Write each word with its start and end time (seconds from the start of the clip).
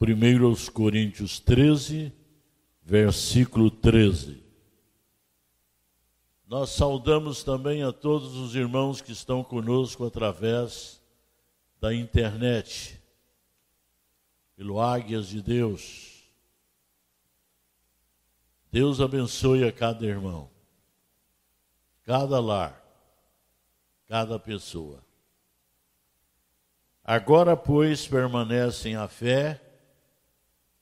1 0.00 0.46
aos 0.46 0.68
Coríntios 0.68 1.40
13, 1.40 2.12
versículo 2.82 3.68
13. 3.68 4.40
Nós 6.46 6.70
saudamos 6.70 7.42
também 7.42 7.82
a 7.82 7.92
todos 7.92 8.36
os 8.36 8.54
irmãos 8.54 9.00
que 9.00 9.10
estão 9.10 9.42
conosco 9.42 10.06
através 10.06 11.02
da 11.80 11.92
internet, 11.92 13.02
pelo 14.54 14.80
Águias 14.80 15.28
de 15.28 15.42
Deus. 15.42 16.22
Deus 18.70 19.00
abençoe 19.00 19.64
a 19.64 19.72
cada 19.72 20.06
irmão, 20.06 20.48
cada 22.04 22.38
lar, 22.38 22.80
cada 24.06 24.38
pessoa. 24.38 25.04
Agora, 27.02 27.56
pois, 27.56 28.06
permanecem 28.06 28.94
a 28.94 29.08
fé, 29.08 29.67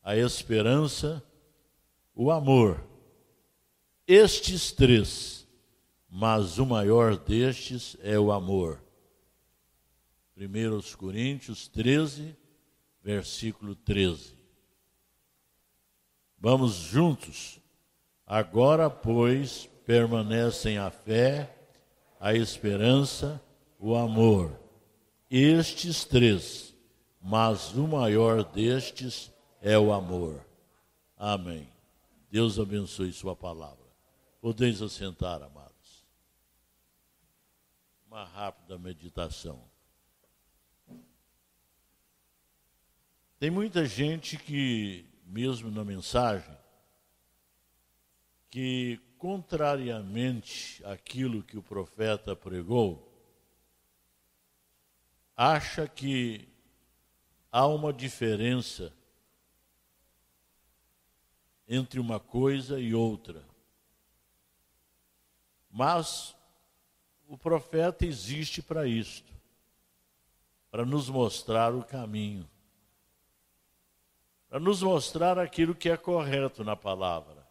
a 0.07 0.17
esperança, 0.17 1.23
o 2.15 2.31
amor. 2.31 2.83
Estes 4.07 4.71
três, 4.71 5.47
mas 6.09 6.59
o 6.59 6.65
maior 6.65 7.17
destes 7.17 7.97
é 8.01 8.19
o 8.19 8.31
amor. 8.31 8.81
1 10.37 10.97
Coríntios 10.97 11.67
13, 11.67 12.37
versículo 13.03 13.75
13. 13.75 14.39
Vamos 16.39 16.73
juntos. 16.75 17.61
Agora, 18.27 18.89
pois, 18.89 19.69
permanecem 19.85 20.79
a 20.79 20.91
fé, 20.91 21.53
a 22.21 22.33
esperança, 22.33 23.43
o 23.79 23.95
amor 23.97 24.65
estes 25.31 26.05
três, 26.05 26.75
mas 27.21 27.75
o 27.75 27.87
maior 27.87 28.45
destes 28.45 29.33
é 29.67 29.77
o 29.77 29.93
amor. 29.93 30.47
Amém. 31.17 31.69
Deus 32.31 32.57
abençoe 32.57 33.13
Sua 33.13 33.35
palavra. 33.35 33.85
Podeis 34.41 34.81
assentar, 34.81 35.43
amados. 35.43 36.07
Uma 38.07 38.25
rápida 38.25 38.79
meditação. 38.79 39.61
Tem 43.41 43.51
muita 43.51 43.85
gente 43.85 44.37
que, 44.37 45.05
mesmo 45.27 45.69
na 45.69 45.85
mensagem, 45.85 46.57
que, 48.49 49.01
contrariamente 49.19 50.81
àquilo 50.85 51.43
que 51.43 51.59
o 51.59 51.63
profeta 51.63 52.37
pregou, 52.37 53.13
acha 55.37 55.89
que 55.89 56.49
há 57.51 57.67
uma 57.67 57.93
diferença 57.93 58.96
entre 61.69 61.99
uma 61.99 62.21
coisa 62.21 62.81
e 62.81 62.95
outra. 62.95 63.45
Mas 65.71 66.37
o 67.27 67.37
profeta 67.37 68.07
existe 68.07 68.63
para 68.63 68.87
isto, 68.87 69.33
para 70.71 70.85
nos 70.85 71.09
mostrar 71.09 71.75
o 71.75 71.85
caminho, 71.85 72.49
para 74.49 74.61
nos 74.61 74.83
mostrar 74.83 75.39
aquilo 75.39 75.75
que 75.75 75.89
é 75.91 75.97
correto 75.97 76.63
na 76.63 76.77
palavra. 76.77 77.47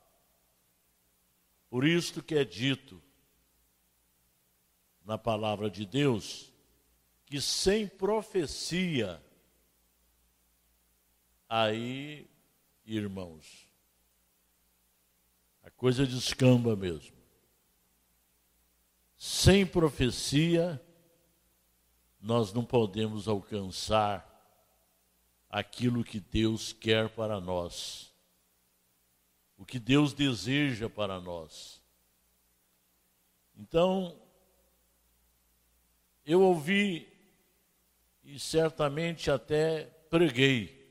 Por 1.69 1.85
isto 1.85 2.23
que 2.23 2.35
é 2.35 2.45
dito 2.45 3.01
na 5.03 5.17
palavra 5.17 5.69
de 5.69 5.85
Deus, 5.85 6.51
que 7.25 7.41
sem 7.41 7.87
profecia, 7.87 9.21
aí, 11.49 12.27
irmãos, 12.85 13.64
coisa 15.75 16.05
descamba 16.05 16.75
mesmo. 16.75 17.15
Sem 19.17 19.65
profecia, 19.65 20.81
nós 22.19 22.51
não 22.51 22.65
podemos 22.65 23.27
alcançar 23.27 24.31
aquilo 25.49 26.03
que 26.03 26.19
Deus 26.19 26.73
quer 26.73 27.09
para 27.09 27.39
nós, 27.39 28.13
o 29.57 29.65
que 29.65 29.79
Deus 29.79 30.13
deseja 30.13 30.89
para 30.89 31.21
nós. 31.21 31.81
Então, 33.57 34.19
eu 36.25 36.41
ouvi 36.41 37.07
e 38.23 38.39
certamente 38.39 39.29
até 39.29 39.85
preguei, 40.09 40.83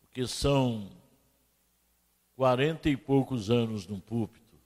porque 0.00 0.26
são 0.26 0.90
quarenta 2.36 2.88
e 2.88 2.96
poucos 2.96 3.50
anos 3.50 3.86
no 3.86 4.00
púlpito, 4.00 4.56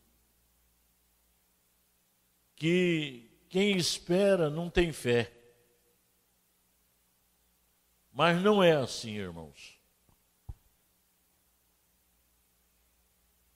que 2.54 3.30
quem 3.48 3.76
espera 3.76 4.50
não 4.50 4.68
tem 4.68 4.92
fé. 4.92 5.32
Mas 8.12 8.42
não 8.42 8.62
é 8.62 8.72
assim, 8.72 9.12
irmãos. 9.12 9.80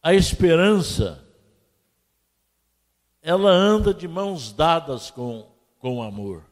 A 0.02 0.14
esperança, 0.14 1.28
ela 3.20 3.50
anda 3.50 3.92
de 3.92 4.08
mãos 4.08 4.52
dadas 4.52 5.10
com, 5.10 5.52
com 5.78 6.02
amor 6.02 6.44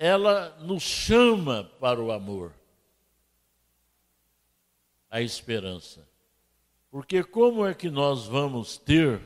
ela 0.00 0.56
nos 0.60 0.82
chama 0.82 1.62
para 1.78 2.00
o 2.00 2.10
amor, 2.10 2.54
a 5.10 5.20
esperança. 5.20 6.08
Porque 6.90 7.22
como 7.22 7.66
é 7.66 7.74
que 7.74 7.90
nós 7.90 8.26
vamos 8.26 8.78
ter 8.78 9.20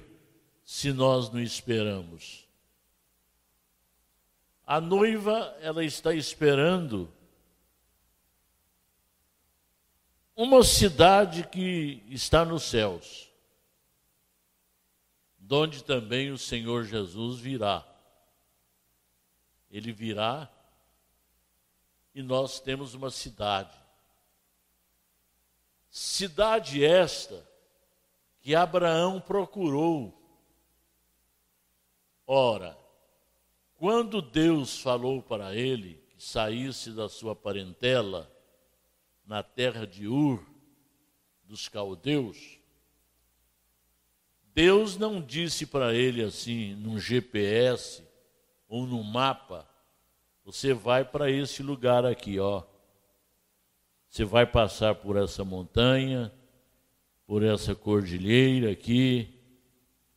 se 0.65 0.93
nós 0.93 1.31
não 1.31 1.41
esperamos? 1.41 2.49
A 4.67 4.81
noiva, 4.81 5.57
ela 5.61 5.85
está 5.85 6.15
esperando 6.15 7.13
uma 10.35 10.65
cidade 10.65 11.47
que 11.47 12.03
está 12.09 12.45
nos 12.45 12.65
céus, 12.65 13.31
donde 15.39 15.85
também 15.85 16.31
o 16.31 16.39
Senhor 16.39 16.85
Jesus 16.85 17.39
virá. 17.39 17.87
Ele 19.71 19.93
virá 19.93 20.51
e 22.15 22.23
nós 22.23 22.61
temos 22.61 22.95
uma 22.95 23.11
cidade. 23.11 23.84
Cidade 25.97 26.85
esta 26.85 27.49
que 28.41 28.53
Abraão 28.53 29.21
procurou. 29.21 30.13
Ora, 32.27 32.77
quando 33.77 34.21
Deus 34.21 34.81
falou 34.81 35.23
para 35.23 35.55
ele 35.55 36.03
que 36.09 36.21
saísse 36.21 36.91
da 36.91 37.09
sua 37.09 37.37
parentela 37.37 38.29
na 39.25 39.41
terra 39.45 39.87
de 39.87 40.09
Ur, 40.09 40.45
dos 41.45 41.69
caldeus, 41.69 42.59
Deus 44.53 44.97
não 44.97 45.23
disse 45.23 45.65
para 45.65 45.95
ele 45.95 46.25
assim, 46.25 46.75
num 46.75 46.99
GPS 46.99 48.03
ou 48.67 48.85
num 48.85 49.05
mapa, 49.05 49.65
você 50.45 50.75
vai 50.75 51.05
para 51.05 51.31
esse 51.31 51.63
lugar 51.63 52.05
aqui, 52.05 52.41
ó. 52.41 52.65
Você 54.15 54.25
vai 54.25 54.47
passar 54.47 54.95
por 54.95 55.17
essa 55.17 55.45
montanha, 55.45 56.33
por 57.27 57.43
essa 57.43 57.75
cordilheira 57.75 58.71
aqui, 58.71 59.29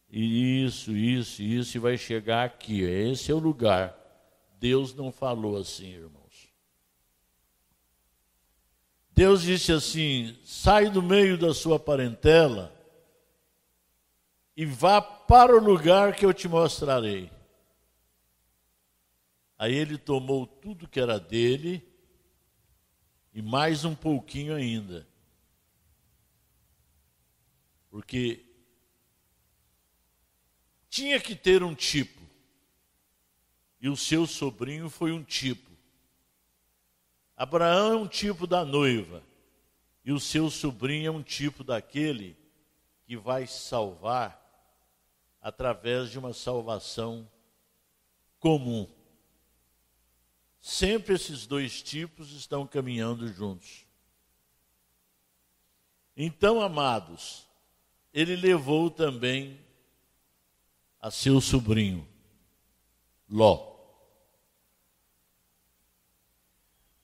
e 0.08 0.64
isso, 0.64 0.92
isso, 0.92 1.42
isso, 1.42 1.76
e 1.76 1.80
vai 1.80 1.98
chegar 1.98 2.46
aqui. 2.46 2.82
Esse 2.82 3.32
é 3.32 3.34
o 3.34 3.40
lugar. 3.40 3.98
Deus 4.60 4.94
não 4.94 5.12
falou 5.12 5.58
assim, 5.58 5.94
irmãos. 5.94 6.48
Deus 9.16 9.42
disse 9.42 9.72
assim: 9.72 10.38
sai 10.46 10.92
do 10.92 11.02
meio 11.02 11.36
da 11.36 11.52
sua 11.52 11.80
parentela 11.80 12.72
e 14.56 14.64
vá 14.64 15.02
para 15.02 15.58
o 15.58 15.60
lugar 15.60 16.14
que 16.16 16.24
eu 16.24 16.36
te 16.36 16.48
mostrarei. 16.48 17.32
Aí 19.58 19.74
ele 19.74 19.98
tomou 19.98 20.46
tudo 20.46 20.88
que 20.88 21.00
era 21.00 21.20
dele 21.20 21.87
e 23.38 23.42
mais 23.44 23.86
um 23.86 23.94
pouquinho 23.94 24.56
ainda. 24.56 25.08
Porque 27.88 28.44
tinha 30.90 31.20
que 31.20 31.36
ter 31.36 31.62
um 31.62 31.76
tipo. 31.76 32.20
E 33.80 33.90
o 33.90 33.96
seu 33.96 34.26
sobrinho 34.26 34.90
foi 34.90 35.12
um 35.12 35.24
tipo. 35.24 35.70
Abraão 37.36 37.92
é 37.92 37.96
um 37.98 38.08
tipo 38.08 38.48
da 38.48 38.66
noiva. 38.66 39.22
E 40.04 40.12
o 40.12 40.20
seu 40.20 40.50
sobrinho 40.50 41.08
é 41.08 41.12
um 41.12 41.22
tipo 41.22 41.64
daquele 41.64 42.36
que 43.06 43.16
vai 43.16 43.46
salvar 43.46 44.44
através 45.40 46.10
de 46.10 46.18
uma 46.18 46.34
salvação 46.34 47.30
comum. 48.40 48.90
Sempre 50.62 51.16
esses 51.16 51.46
dois 51.46 51.82
tipos 51.82 52.32
estão 52.32 52.66
caminhando 52.68 53.28
juntos. 53.28 53.86
Então, 56.16 56.62
amados, 56.62 57.48
ele 58.14 58.36
levou 58.36 58.90
também 58.90 59.60
a 61.00 61.12
seu 61.12 61.40
sobrinho, 61.40 62.08
Ló. 63.30 63.76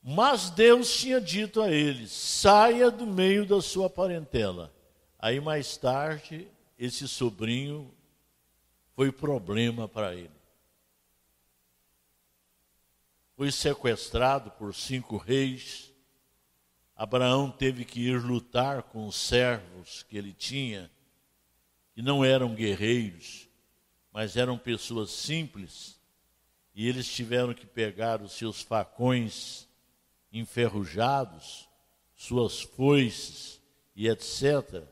Mas 0.01 0.49
Deus 0.49 0.93
tinha 0.97 1.21
dito 1.21 1.61
a 1.61 1.71
ele: 1.71 2.07
saia 2.07 2.91
do 2.91 3.05
meio 3.05 3.45
da 3.45 3.61
sua 3.61 3.89
parentela. 3.89 4.73
Aí 5.17 5.39
mais 5.39 5.77
tarde, 5.77 6.47
esse 6.77 7.07
sobrinho 7.07 7.93
foi 8.95 9.11
problema 9.11 9.87
para 9.87 10.13
ele. 10.13 10.42
Foi 13.35 13.51
sequestrado 13.51 14.51
por 14.51 14.73
cinco 14.75 15.17
reis. 15.17 15.91
Abraão 16.95 17.49
teve 17.49 17.83
que 17.83 17.99
ir 17.99 18.21
lutar 18.21 18.83
com 18.83 19.07
os 19.07 19.15
servos 19.15 20.03
que 20.03 20.15
ele 20.17 20.33
tinha, 20.33 20.91
que 21.93 22.01
não 22.01 22.23
eram 22.23 22.53
guerreiros, 22.53 23.49
mas 24.11 24.37
eram 24.37 24.57
pessoas 24.57 25.09
simples, 25.09 25.99
e 26.75 26.87
eles 26.87 27.07
tiveram 27.07 27.53
que 27.53 27.65
pegar 27.65 28.21
os 28.21 28.33
seus 28.33 28.61
facões 28.61 29.67
enferrujados, 30.31 31.67
suas 32.15 32.61
foices 32.61 33.59
e 33.95 34.07
etc., 34.07 34.83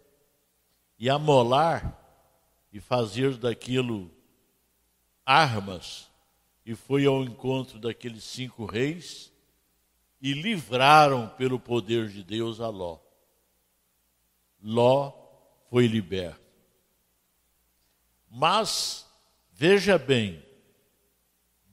e 0.97 1.09
amolar 1.09 1.97
e 2.71 2.79
fazer 2.79 3.35
daquilo 3.37 4.11
armas, 5.25 6.10
e 6.65 6.75
foi 6.75 7.05
ao 7.05 7.23
encontro 7.23 7.79
daqueles 7.79 8.23
cinco 8.23 8.65
reis 8.65 9.31
e 10.21 10.33
livraram 10.33 11.27
pelo 11.29 11.59
poder 11.59 12.07
de 12.07 12.23
Deus 12.23 12.59
a 12.59 12.69
Ló. 12.69 12.99
Ló 14.61 15.11
foi 15.69 15.87
liberto. 15.87 16.39
Mas, 18.29 19.07
veja 19.51 19.97
bem, 19.97 20.43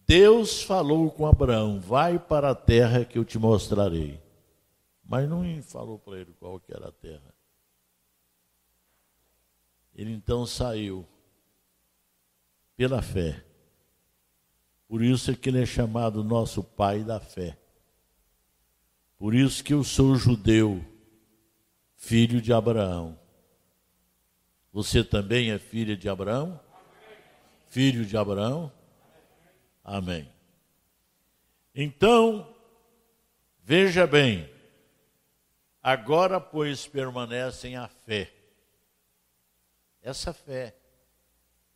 Deus 0.06 0.62
falou 0.62 1.10
com 1.10 1.26
Abraão: 1.26 1.78
vai 1.78 2.18
para 2.18 2.50
a 2.50 2.54
terra 2.54 3.04
que 3.04 3.18
eu 3.18 3.24
te 3.24 3.38
mostrarei. 3.38 4.20
Mas 5.04 5.28
não 5.28 5.62
falou 5.62 5.98
para 5.98 6.18
ele 6.18 6.32
qual 6.34 6.58
que 6.58 6.72
era 6.74 6.88
a 6.88 6.92
terra. 6.92 7.34
Ele 9.94 10.12
então 10.12 10.46
saiu 10.46 11.06
pela 12.76 13.02
fé. 13.02 13.44
Por 14.88 15.02
isso 15.02 15.30
é 15.30 15.34
que 15.34 15.50
ele 15.50 15.62
é 15.62 15.66
chamado 15.66 16.24
nosso 16.24 16.64
pai 16.64 17.04
da 17.04 17.20
fé. 17.20 17.56
Por 19.18 19.34
isso 19.34 19.62
que 19.62 19.74
eu 19.74 19.84
sou 19.84 20.16
judeu, 20.16 20.84
filho 21.94 22.40
de 22.40 22.52
Abraão. 22.52 23.18
Você 24.72 25.04
também 25.04 25.50
é 25.50 25.58
filha 25.58 25.96
de 25.96 26.08
Abraão? 26.08 26.58
Filho 27.66 28.04
de 28.04 28.16
Abraão? 28.16 28.72
Amém. 29.84 30.28
Então, 31.74 32.52
veja 33.62 34.06
bem, 34.06 34.50
agora, 35.82 36.40
pois, 36.40 36.86
permanecem 36.86 37.76
a 37.76 37.86
fé 37.86 38.32
essa 40.08 40.32
fé 40.32 40.74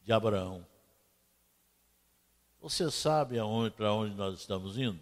de 0.03 0.13
Abraão. 0.13 0.67
Você 2.63 2.89
sabe 2.93 3.37
para 3.77 3.93
onde 3.93 4.15
nós 4.15 4.39
estamos 4.39 4.79
indo? 4.79 5.01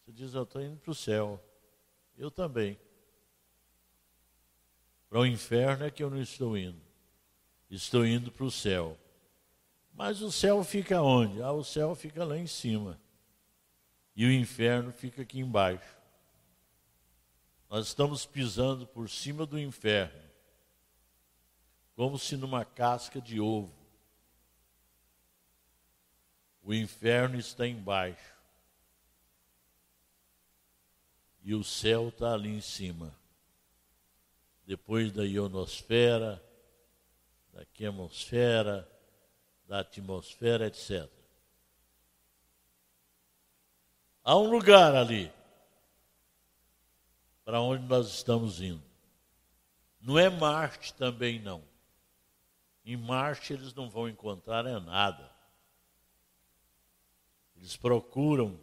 Você 0.00 0.12
diz, 0.12 0.32
eu 0.32 0.44
estou 0.44 0.62
indo 0.62 0.78
para 0.78 0.90
o 0.90 0.94
céu. 0.94 1.38
Eu 2.16 2.30
também. 2.30 2.78
Para 5.10 5.20
o 5.20 5.26
inferno 5.26 5.84
é 5.84 5.90
que 5.90 6.02
eu 6.02 6.08
não 6.08 6.20
estou 6.20 6.56
indo. 6.56 6.80
Estou 7.70 8.06
indo 8.06 8.32
para 8.32 8.46
o 8.46 8.50
céu. 8.50 8.98
Mas 9.92 10.22
o 10.22 10.32
céu 10.32 10.64
fica 10.64 11.02
onde? 11.02 11.42
Ah, 11.42 11.52
o 11.52 11.62
céu 11.62 11.94
fica 11.94 12.24
lá 12.24 12.38
em 12.38 12.46
cima. 12.46 12.98
E 14.16 14.24
o 14.24 14.32
inferno 14.32 14.90
fica 14.90 15.20
aqui 15.20 15.38
embaixo. 15.38 15.98
Nós 17.68 17.88
estamos 17.88 18.24
pisando 18.24 18.86
por 18.86 19.10
cima 19.10 19.44
do 19.44 19.58
inferno 19.58 20.24
como 21.94 22.18
se 22.18 22.36
numa 22.36 22.64
casca 22.64 23.20
de 23.20 23.38
ovo. 23.38 23.83
O 26.64 26.72
inferno 26.72 27.38
está 27.38 27.66
embaixo. 27.66 28.34
E 31.42 31.54
o 31.54 31.62
céu 31.62 32.08
está 32.08 32.32
ali 32.32 32.48
em 32.48 32.60
cima. 32.62 33.14
Depois 34.66 35.12
da 35.12 35.24
ionosfera, 35.24 36.42
da 37.52 37.66
quemosfera, 37.66 38.90
da 39.68 39.80
atmosfera, 39.80 40.66
etc. 40.66 41.06
Há 44.24 44.34
um 44.38 44.48
lugar 44.50 44.94
ali 44.94 45.30
para 47.44 47.60
onde 47.60 47.84
nós 47.84 48.08
estamos 48.08 48.62
indo. 48.62 48.82
Não 50.00 50.18
é 50.18 50.30
Marte 50.30 50.94
também 50.94 51.38
não. 51.38 51.62
Em 52.86 52.96
Marte 52.96 53.52
eles 53.52 53.74
não 53.74 53.90
vão 53.90 54.08
encontrar 54.08 54.64
é 54.64 54.80
nada. 54.80 55.33
Eles 57.56 57.76
procuram, 57.76 58.58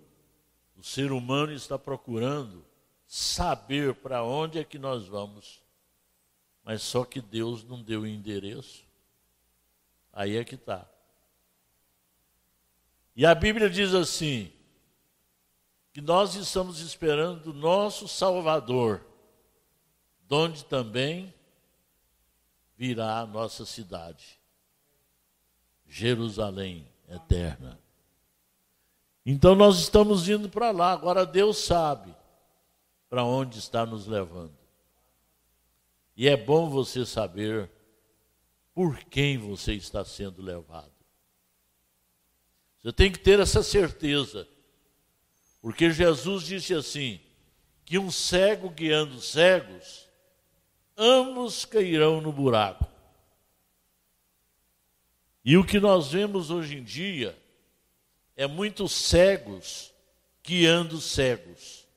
o 0.75 0.83
ser 0.83 1.11
humano 1.11 1.51
está 1.51 1.77
procurando 1.77 2.65
saber 3.05 3.95
para 3.95 4.23
onde 4.23 4.59
é 4.59 4.63
que 4.63 4.79
nós 4.79 5.07
vamos. 5.07 5.61
Mas 6.63 6.81
só 6.81 7.03
que 7.03 7.21
Deus 7.21 7.63
não 7.63 7.81
deu 7.81 8.01
o 8.01 8.07
endereço. 8.07 8.85
Aí 10.13 10.37
é 10.37 10.43
que 10.43 10.55
está. 10.55 10.87
E 13.15 13.25
a 13.25 13.35
Bíblia 13.35 13.69
diz 13.69 13.93
assim: 13.93 14.51
que 15.93 16.01
nós 16.01 16.35
estamos 16.35 16.79
esperando 16.79 17.47
o 17.47 17.53
nosso 17.53 18.07
Salvador, 18.07 19.05
donde 20.27 20.63
também 20.65 21.33
virá 22.77 23.19
a 23.19 23.25
nossa 23.25 23.65
cidade, 23.65 24.39
Jerusalém 25.85 26.87
eterna. 27.09 27.77
Então 29.25 29.55
nós 29.55 29.79
estamos 29.79 30.27
indo 30.27 30.49
para 30.49 30.71
lá, 30.71 30.91
agora 30.91 31.25
Deus 31.25 31.57
sabe 31.57 32.13
para 33.09 33.23
onde 33.23 33.59
está 33.59 33.85
nos 33.85 34.07
levando. 34.07 34.57
E 36.15 36.27
é 36.27 36.35
bom 36.35 36.69
você 36.69 37.05
saber 37.05 37.69
por 38.73 38.97
quem 39.05 39.37
você 39.37 39.73
está 39.73 40.03
sendo 40.03 40.41
levado. 40.41 40.91
Você 42.81 42.91
tem 42.91 43.11
que 43.11 43.19
ter 43.19 43.39
essa 43.39 43.61
certeza, 43.61 44.47
porque 45.61 45.91
Jesus 45.91 46.43
disse 46.43 46.73
assim: 46.73 47.19
que 47.85 47.99
um 47.99 48.09
cego 48.09 48.69
guiando 48.69 49.21
cegos 49.21 50.09
ambos 50.97 51.65
cairão 51.65 52.21
no 52.21 52.31
buraco. 52.31 52.85
E 55.43 55.57
o 55.57 55.65
que 55.65 55.79
nós 55.79 56.11
vemos 56.11 56.51
hoje 56.51 56.77
em 56.77 56.83
dia 56.83 57.37
é 58.35 58.47
muitos 58.47 58.91
cegos 58.91 59.93
guiando 60.43 60.99
cegos, 60.99 61.87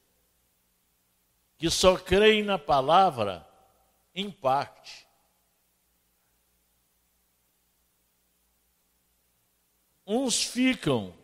que 1.57 1.71
só 1.71 1.97
creem 1.97 2.43
na 2.43 2.59
palavra 2.59 3.47
em 4.15 4.31
parte. 4.31 5.07
Uns 10.07 10.45
ficam 10.45 11.15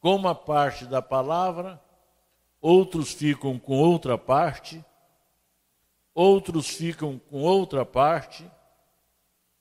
com 0.00 0.14
uma 0.14 0.34
parte 0.34 0.84
da 0.84 1.00
palavra, 1.00 1.82
outros 2.60 3.12
ficam 3.12 3.58
com 3.58 3.78
outra 3.78 4.18
parte 4.18 4.84
outros 6.16 6.66
ficam 6.68 7.18
com 7.18 7.42
outra 7.42 7.84
parte, 7.84 8.50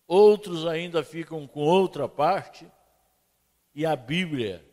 outros 0.07 0.65
ainda 0.65 1.03
ficam 1.03 1.45
com 1.45 1.59
outra 1.59 2.07
parte, 2.07 2.65
e 3.75 3.85
a 3.85 3.93
Bíblia 3.93 4.65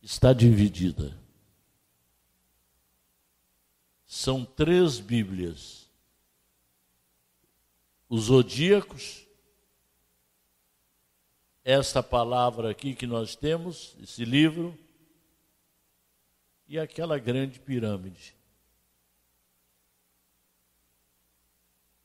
está 0.00 0.32
dividida. 0.32 1.20
São 4.06 4.42
três 4.42 4.98
Bíblias. 4.98 5.86
Os 8.08 8.24
zodíacos, 8.24 9.26
esta 11.62 12.02
palavra 12.02 12.70
aqui 12.70 12.94
que 12.94 13.06
nós 13.06 13.36
temos, 13.36 13.96
esse 14.02 14.24
livro, 14.24 14.78
e 16.66 16.78
aquela 16.78 17.18
grande 17.18 17.60
pirâmide. 17.60 18.34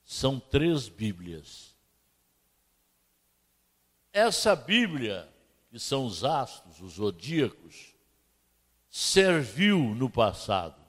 São 0.03 0.41
três 0.41 0.89
Bíblias. 0.89 1.73
Essa 4.11 4.55
Bíblia 4.55 5.36
que 5.69 5.79
são 5.79 6.05
os 6.05 6.23
astros, 6.23 6.81
os 6.81 6.93
zodíacos, 6.93 7.93
serviu 8.89 9.79
no 9.79 10.09
passado. 10.09 10.81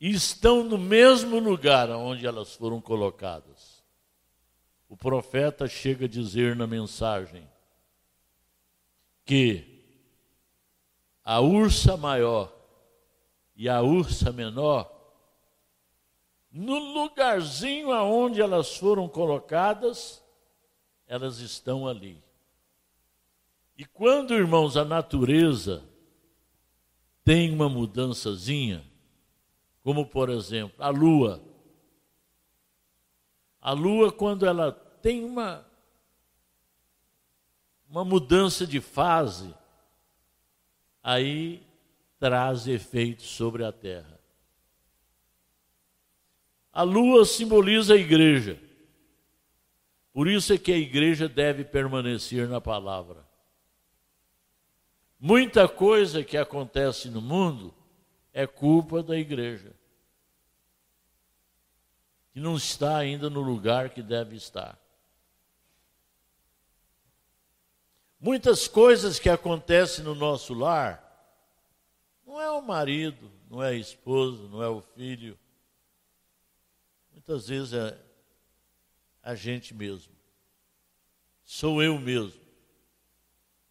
E 0.00 0.10
estão 0.10 0.64
no 0.64 0.76
mesmo 0.76 1.38
lugar 1.38 1.90
onde 1.90 2.26
elas 2.26 2.54
foram 2.54 2.80
colocadas. 2.80 3.82
O 4.88 4.96
profeta 4.96 5.68
chega 5.68 6.06
a 6.06 6.08
dizer 6.08 6.56
na 6.56 6.66
mensagem 6.66 7.48
que 9.24 9.74
a 11.24 11.40
ursa 11.40 11.96
maior 11.96 12.54
e 13.56 13.68
a 13.68 13.80
ursa 13.82 14.32
menor, 14.32 14.90
no 16.50 16.78
lugarzinho 16.78 17.92
aonde 17.92 18.40
elas 18.40 18.76
foram 18.76 19.08
colocadas, 19.08 20.22
elas 21.06 21.38
estão 21.38 21.86
ali. 21.86 22.23
E 23.76 23.84
quando, 23.84 24.34
irmãos, 24.34 24.76
a 24.76 24.84
natureza 24.84 25.84
tem 27.24 27.52
uma 27.52 27.68
mudançazinha, 27.68 28.84
como 29.82 30.06
por 30.06 30.30
exemplo, 30.30 30.76
a 30.78 30.90
lua. 30.90 31.42
A 33.60 33.72
lua, 33.72 34.12
quando 34.12 34.46
ela 34.46 34.70
tem 34.70 35.24
uma, 35.24 35.66
uma 37.88 38.04
mudança 38.04 38.66
de 38.66 38.80
fase, 38.80 39.54
aí 41.02 41.66
traz 42.18 42.68
efeitos 42.68 43.26
sobre 43.26 43.64
a 43.64 43.72
terra. 43.72 44.20
A 46.72 46.82
lua 46.82 47.24
simboliza 47.24 47.94
a 47.94 47.98
igreja. 47.98 48.60
Por 50.12 50.28
isso 50.28 50.52
é 50.52 50.58
que 50.58 50.72
a 50.72 50.76
igreja 50.76 51.28
deve 51.28 51.64
permanecer 51.64 52.48
na 52.48 52.60
palavra. 52.60 53.23
Muita 55.18 55.68
coisa 55.68 56.22
que 56.22 56.36
acontece 56.36 57.08
no 57.08 57.20
mundo 57.20 57.74
é 58.32 58.46
culpa 58.46 59.02
da 59.02 59.16
igreja, 59.16 59.72
que 62.32 62.40
não 62.40 62.56
está 62.56 62.96
ainda 62.96 63.30
no 63.30 63.40
lugar 63.40 63.90
que 63.90 64.02
deve 64.02 64.36
estar. 64.36 64.78
Muitas 68.18 68.66
coisas 68.66 69.18
que 69.18 69.28
acontecem 69.28 70.04
no 70.04 70.14
nosso 70.14 70.54
lar, 70.54 71.00
não 72.26 72.40
é 72.40 72.50
o 72.50 72.62
marido, 72.62 73.30
não 73.50 73.62
é 73.62 73.68
a 73.68 73.74
esposa, 73.74 74.48
não 74.48 74.62
é 74.62 74.68
o 74.68 74.80
filho. 74.80 75.38
Muitas 77.12 77.48
vezes 77.48 77.72
é 77.72 77.96
a 79.22 79.34
gente 79.34 79.72
mesmo. 79.72 80.12
Sou 81.44 81.82
eu 81.82 81.98
mesmo. 81.98 82.43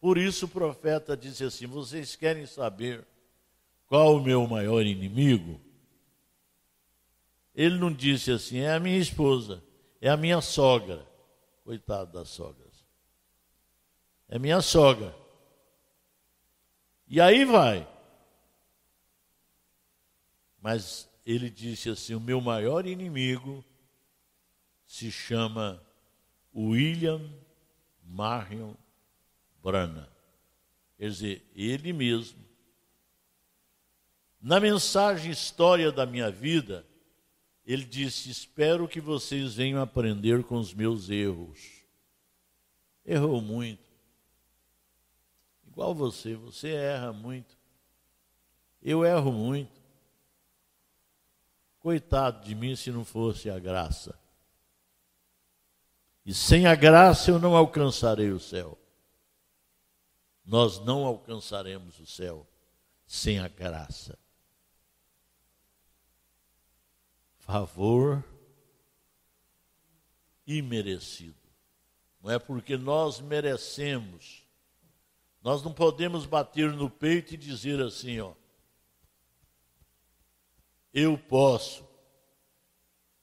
Por 0.04 0.18
isso 0.18 0.44
o 0.44 0.48
profeta 0.50 1.16
disse 1.16 1.44
assim: 1.44 1.66
Vocês 1.66 2.14
querem 2.14 2.44
saber 2.44 3.06
qual 3.86 4.16
o 4.16 4.22
meu 4.22 4.46
maior 4.46 4.84
inimigo? 4.84 5.58
Ele 7.54 7.78
não 7.78 7.90
disse 7.90 8.30
assim: 8.30 8.58
É 8.58 8.74
a 8.74 8.78
minha 8.78 8.98
esposa, 8.98 9.64
é 10.02 10.10
a 10.10 10.16
minha 10.18 10.42
sogra. 10.42 11.08
Coitado 11.64 12.12
das 12.12 12.28
sogras. 12.28 12.84
É 14.28 14.38
minha 14.38 14.60
sogra. 14.60 15.16
E 17.08 17.18
aí 17.18 17.46
vai. 17.46 17.88
Mas 20.60 21.08
ele 21.24 21.48
disse 21.48 21.88
assim: 21.88 22.14
O 22.14 22.20
meu 22.20 22.42
maior 22.42 22.84
inimigo 22.84 23.64
se 24.84 25.10
chama 25.10 25.82
William 26.54 27.22
Marion 28.02 28.74
Brana. 29.64 30.10
Quer 30.98 31.08
dizer, 31.08 31.50
ele 31.56 31.90
mesmo. 31.94 32.44
Na 34.38 34.60
mensagem 34.60 35.32
História 35.32 35.90
da 35.90 36.04
Minha 36.04 36.30
Vida, 36.30 36.86
ele 37.64 37.82
disse: 37.82 38.30
Espero 38.30 38.86
que 38.86 39.00
vocês 39.00 39.54
venham 39.54 39.80
aprender 39.80 40.44
com 40.44 40.58
os 40.58 40.74
meus 40.74 41.08
erros. 41.08 41.82
Errou 43.06 43.40
muito. 43.40 43.90
Igual 45.66 45.94
você, 45.94 46.34
você 46.34 46.68
erra 46.68 47.10
muito. 47.14 47.56
Eu 48.82 49.02
erro 49.02 49.32
muito. 49.32 49.82
Coitado 51.80 52.44
de 52.44 52.54
mim 52.54 52.76
se 52.76 52.90
não 52.90 53.04
fosse 53.04 53.48
a 53.48 53.58
graça. 53.58 54.18
E 56.24 56.34
sem 56.34 56.66
a 56.66 56.74
graça 56.74 57.30
eu 57.30 57.38
não 57.38 57.56
alcançarei 57.56 58.30
o 58.30 58.38
céu 58.38 58.78
nós 60.44 60.78
não 60.78 61.06
alcançaremos 61.06 61.98
o 61.98 62.06
céu 62.06 62.46
sem 63.06 63.38
a 63.38 63.48
graça. 63.48 64.18
Favor 67.38 68.24
imerecido. 70.46 71.34
Não 72.22 72.30
é 72.30 72.38
porque 72.38 72.76
nós 72.76 73.20
merecemos. 73.20 74.44
Nós 75.42 75.62
não 75.62 75.72
podemos 75.72 76.26
bater 76.26 76.72
no 76.72 76.90
peito 76.90 77.34
e 77.34 77.38
dizer 77.38 77.80
assim, 77.80 78.20
ó. 78.20 78.34
Eu 80.92 81.18
posso. 81.18 81.86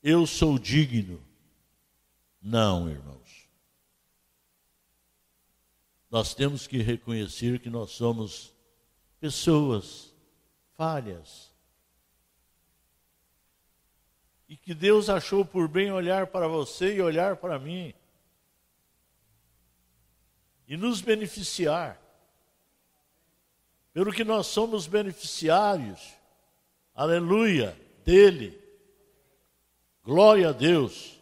Eu 0.04 0.26
sou 0.26 0.58
digno. 0.58 1.24
Não, 2.42 2.90
irmãos 2.90 3.21
nós 6.12 6.36
temos 6.36 6.68
que 6.68 6.80
reconhecer 6.80 7.60
que 7.60 7.70
nós 7.70 7.92
somos 7.92 8.54
pessoas 9.18 10.14
falhas. 10.76 11.50
E 14.50 14.58
que 14.58 14.74
Deus 14.74 15.10
achou 15.10 15.46
por 15.46 15.70
bem 15.70 15.90
olhar 15.90 16.28
para 16.28 16.50
você 16.50 16.96
e 16.96 17.02
olhar 17.02 17.38
para 17.38 17.58
mim. 17.58 17.94
E 20.68 20.76
nos 20.76 21.00
beneficiar. 21.00 21.98
Pelo 23.94 24.12
que 24.12 24.26
nós 24.26 24.48
somos 24.48 24.88
beneficiários. 24.88 26.14
Aleluia, 26.94 27.80
dele. 28.04 28.62
Glória 30.04 30.50
a 30.50 30.52
Deus. 30.52 31.22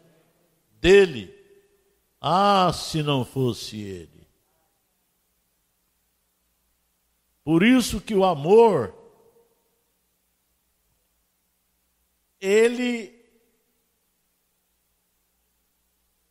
Dele. 0.81 1.31
Ah, 2.19 2.71
se 2.73 3.03
não 3.03 3.23
fosse 3.23 3.79
ele. 3.79 4.08
Por 7.43 7.63
isso 7.63 8.01
que 8.01 8.13
o 8.13 8.25
amor 8.25 8.95
ele 12.39 13.19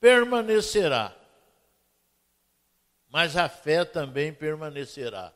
permanecerá. 0.01 1.15
Mas 3.11 3.37
a 3.37 3.49
fé 3.49 3.85
também 3.85 4.33
permanecerá. 4.33 5.33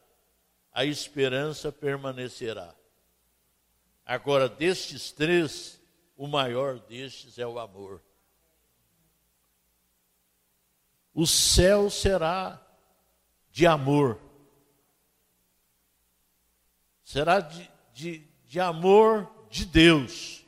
A 0.73 0.85
esperança 0.85 1.71
permanecerá. 1.71 2.75
Agora, 4.05 4.49
destes 4.49 5.13
três, 5.13 5.81
o 6.17 6.27
maior 6.27 6.79
destes 6.79 7.39
é 7.39 7.47
o 7.47 7.59
amor. 7.59 8.03
O 11.15 11.27
céu 11.27 11.91
será 11.91 12.61
de 13.51 13.67
amor 13.67 14.19
será 17.13 17.41
de, 17.41 17.71
de, 17.93 18.27
de 18.47 18.59
amor 18.59 19.31
de 19.51 19.67
Deus, 19.67 20.47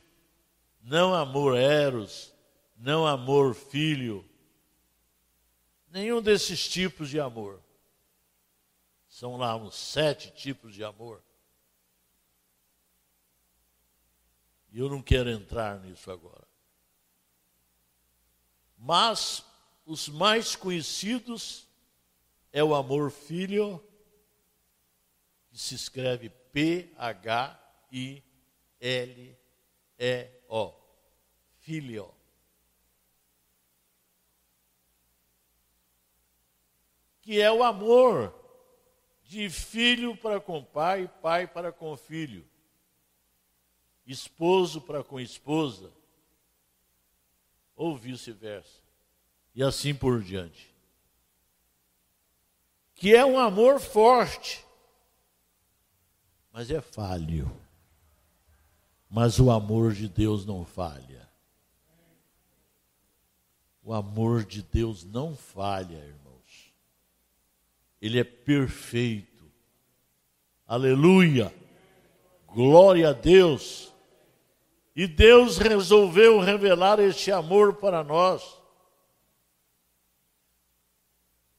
não 0.81 1.13
amor 1.13 1.55
eros, 1.55 2.33
não 2.75 3.05
amor 3.05 3.53
filho, 3.53 4.27
nenhum 5.89 6.23
desses 6.23 6.67
tipos 6.67 7.11
de 7.11 7.19
amor. 7.19 7.61
São 9.07 9.37
lá 9.37 9.55
uns 9.55 9.75
sete 9.75 10.31
tipos 10.31 10.73
de 10.73 10.83
amor. 10.83 11.23
E 14.71 14.79
eu 14.79 14.89
não 14.89 15.03
quero 15.03 15.29
entrar 15.29 15.79
nisso 15.81 16.09
agora. 16.09 16.47
Mas 18.75 19.45
os 19.85 20.09
mais 20.09 20.55
conhecidos 20.55 21.67
é 22.51 22.63
o 22.63 22.73
amor 22.73 23.11
filho, 23.11 23.79
que 25.51 25.59
se 25.59 25.75
escreve 25.75 26.33
P-H-I-L-E-O. 26.55 28.23
Filho. 31.57 32.15
Que 37.19 37.41
é 37.41 37.51
o 37.51 37.61
amor 37.61 38.33
de 39.25 39.49
filho 39.49 40.15
para 40.15 40.39
com 40.39 40.63
pai, 40.63 41.11
pai 41.21 41.45
para 41.45 41.73
com 41.73 41.97
filho, 41.97 42.47
esposo 44.07 44.79
para 44.79 45.03
com 45.03 45.19
esposa, 45.19 45.91
ou 47.75 47.97
vice-versa, 47.97 48.79
e 49.53 49.61
assim 49.61 49.93
por 49.93 50.21
diante. 50.21 50.73
que 52.93 53.13
é 53.13 53.25
um 53.25 53.37
amor 53.37 53.81
forte, 53.81 54.64
mas 56.55 56.71
é 56.71 56.79
falho. 56.79 57.51
Mas 59.09 59.41
o 59.41 59.51
amor 59.51 59.91
de 59.91 60.07
Deus 60.07 60.45
não 60.45 60.63
falha. 60.63 61.29
O 63.83 63.93
amor 63.93 64.45
de 64.45 64.61
Deus 64.61 65.03
não 65.03 65.35
falha, 65.35 65.97
irmãos. 65.97 66.73
Ele 68.01 68.17
é 68.21 68.23
perfeito. 68.23 69.51
Aleluia. 70.65 71.53
Glória 72.47 73.09
a 73.09 73.13
Deus. 73.13 73.93
E 74.95 75.07
Deus 75.07 75.57
resolveu 75.57 76.39
revelar 76.39 77.01
este 77.01 77.33
amor 77.33 77.73
para 77.75 78.01
nós, 78.01 78.57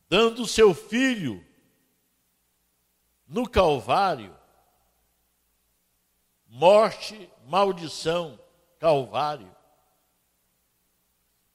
dando 0.08 0.44
o 0.44 0.48
seu 0.48 0.72
filho 0.72 1.44
no 3.28 3.46
Calvário, 3.46 4.35
morte, 6.56 7.30
maldição, 7.46 8.40
Calvário. 8.78 9.54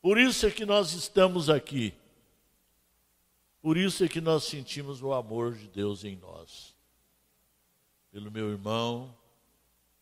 Por 0.01 0.17
isso 0.17 0.45
é 0.45 0.51
que 0.51 0.65
nós 0.65 0.93
estamos 0.93 1.49
aqui. 1.49 1.93
Por 3.61 3.77
isso 3.77 4.03
é 4.03 4.07
que 4.07 4.21
nós 4.21 4.43
sentimos 4.43 5.01
o 5.01 5.13
amor 5.13 5.53
de 5.53 5.67
Deus 5.67 6.03
em 6.03 6.15
nós. 6.15 6.75
Pelo 8.11 8.31
meu 8.31 8.49
irmão, 8.49 9.15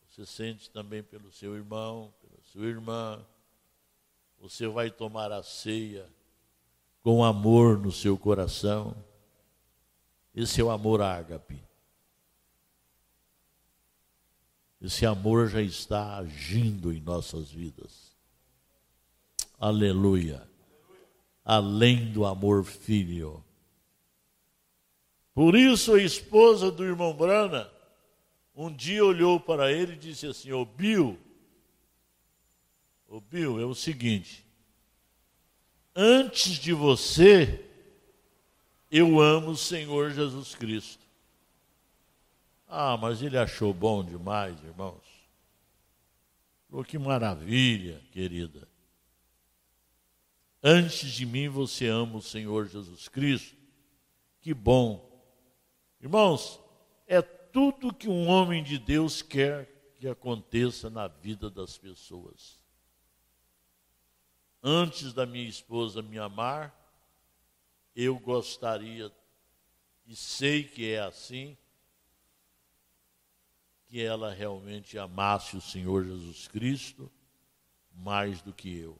você 0.08 0.26
sente 0.26 0.70
também 0.70 1.04
pelo 1.04 1.32
seu 1.32 1.56
irmão, 1.56 2.14
pela 2.22 2.42
sua 2.44 2.66
irmã. 2.66 3.26
Você 4.40 4.68
vai 4.68 4.90
tomar 4.90 5.32
a 5.32 5.44
ceia 5.44 6.10
com 7.02 7.24
amor 7.24 7.78
no 7.78 7.92
seu 7.92 8.18
coração. 8.18 8.96
Esse 10.34 10.60
é 10.62 10.64
o 10.64 10.72
amor 10.72 11.02
ágape. 11.02 11.69
Esse 14.82 15.06
amor 15.06 15.50
já 15.50 15.62
está 15.62 16.18
agindo 16.18 16.94
em 16.94 17.02
nossas 17.02 17.52
vidas. 17.52 18.16
Aleluia. 19.60 20.48
Além 21.44 22.12
do 22.12 22.26
amor 22.26 22.64
filho. 22.64 23.44
Por 25.34 25.56
isso 25.56 25.96
a 25.96 26.02
esposa 26.02 26.72
do 26.72 26.84
irmão 26.84 27.14
Brana 27.14 27.70
um 28.62 28.70
dia 28.70 29.06
olhou 29.06 29.40
para 29.40 29.72
ele 29.72 29.94
e 29.94 29.96
disse 29.96 30.28
assim: 30.28 30.52
Ô 30.52 30.66
Bill, 30.66 31.18
ô 33.08 33.22
Bill, 33.22 33.58
é 33.58 33.64
o 33.64 33.74
seguinte, 33.74 34.46
antes 35.96 36.58
de 36.58 36.74
você, 36.74 37.66
eu 38.92 39.18
amo 39.22 39.52
o 39.52 39.58
Senhor 39.58 40.12
Jesus 40.12 40.56
Cristo. 40.56 41.09
Ah, 42.72 42.96
mas 42.96 43.24
ele 43.24 43.36
achou 43.36 43.74
bom 43.74 44.04
demais, 44.04 44.64
irmãos. 44.64 45.04
Que 46.88 47.00
maravilha, 47.00 48.00
querida. 48.12 48.68
Antes 50.62 51.12
de 51.12 51.26
mim 51.26 51.50
você 51.50 51.88
ama 51.88 52.18
o 52.18 52.22
Senhor 52.22 52.68
Jesus 52.68 53.08
Cristo. 53.08 53.58
Que 54.40 54.54
bom. 54.54 55.04
Irmãos, 56.00 56.60
é 57.08 57.24
tudo 57.24 57.92
que 57.92 58.08
um 58.08 58.28
homem 58.28 58.64
de 58.64 58.78
Deus 58.78 59.24
quer 59.24 59.66
que 59.98 60.08
aconteça 60.08 60.92
na 60.92 61.08
vida 61.08 61.50
das 61.50 61.76
pessoas. 61.76 62.60
Antes 64.62 65.12
da 65.12 65.26
minha 65.26 65.50
esposa 65.50 66.04
me 66.04 66.20
amar, 66.20 66.76
eu 67.96 68.20
gostaria, 68.20 69.12
e 70.06 70.16
sei 70.16 70.64
que 70.64 70.92
é 70.92 71.00
assim, 71.00 71.58
que 73.90 74.02
ela 74.02 74.32
realmente 74.32 74.98
amasse 74.98 75.58
o 75.58 75.62
Senhor 75.62 76.06
Jesus 76.06 76.48
Cristo 76.48 77.12
mais 77.94 78.42
do 78.42 78.54
que 78.54 78.78
eu. 78.78 78.98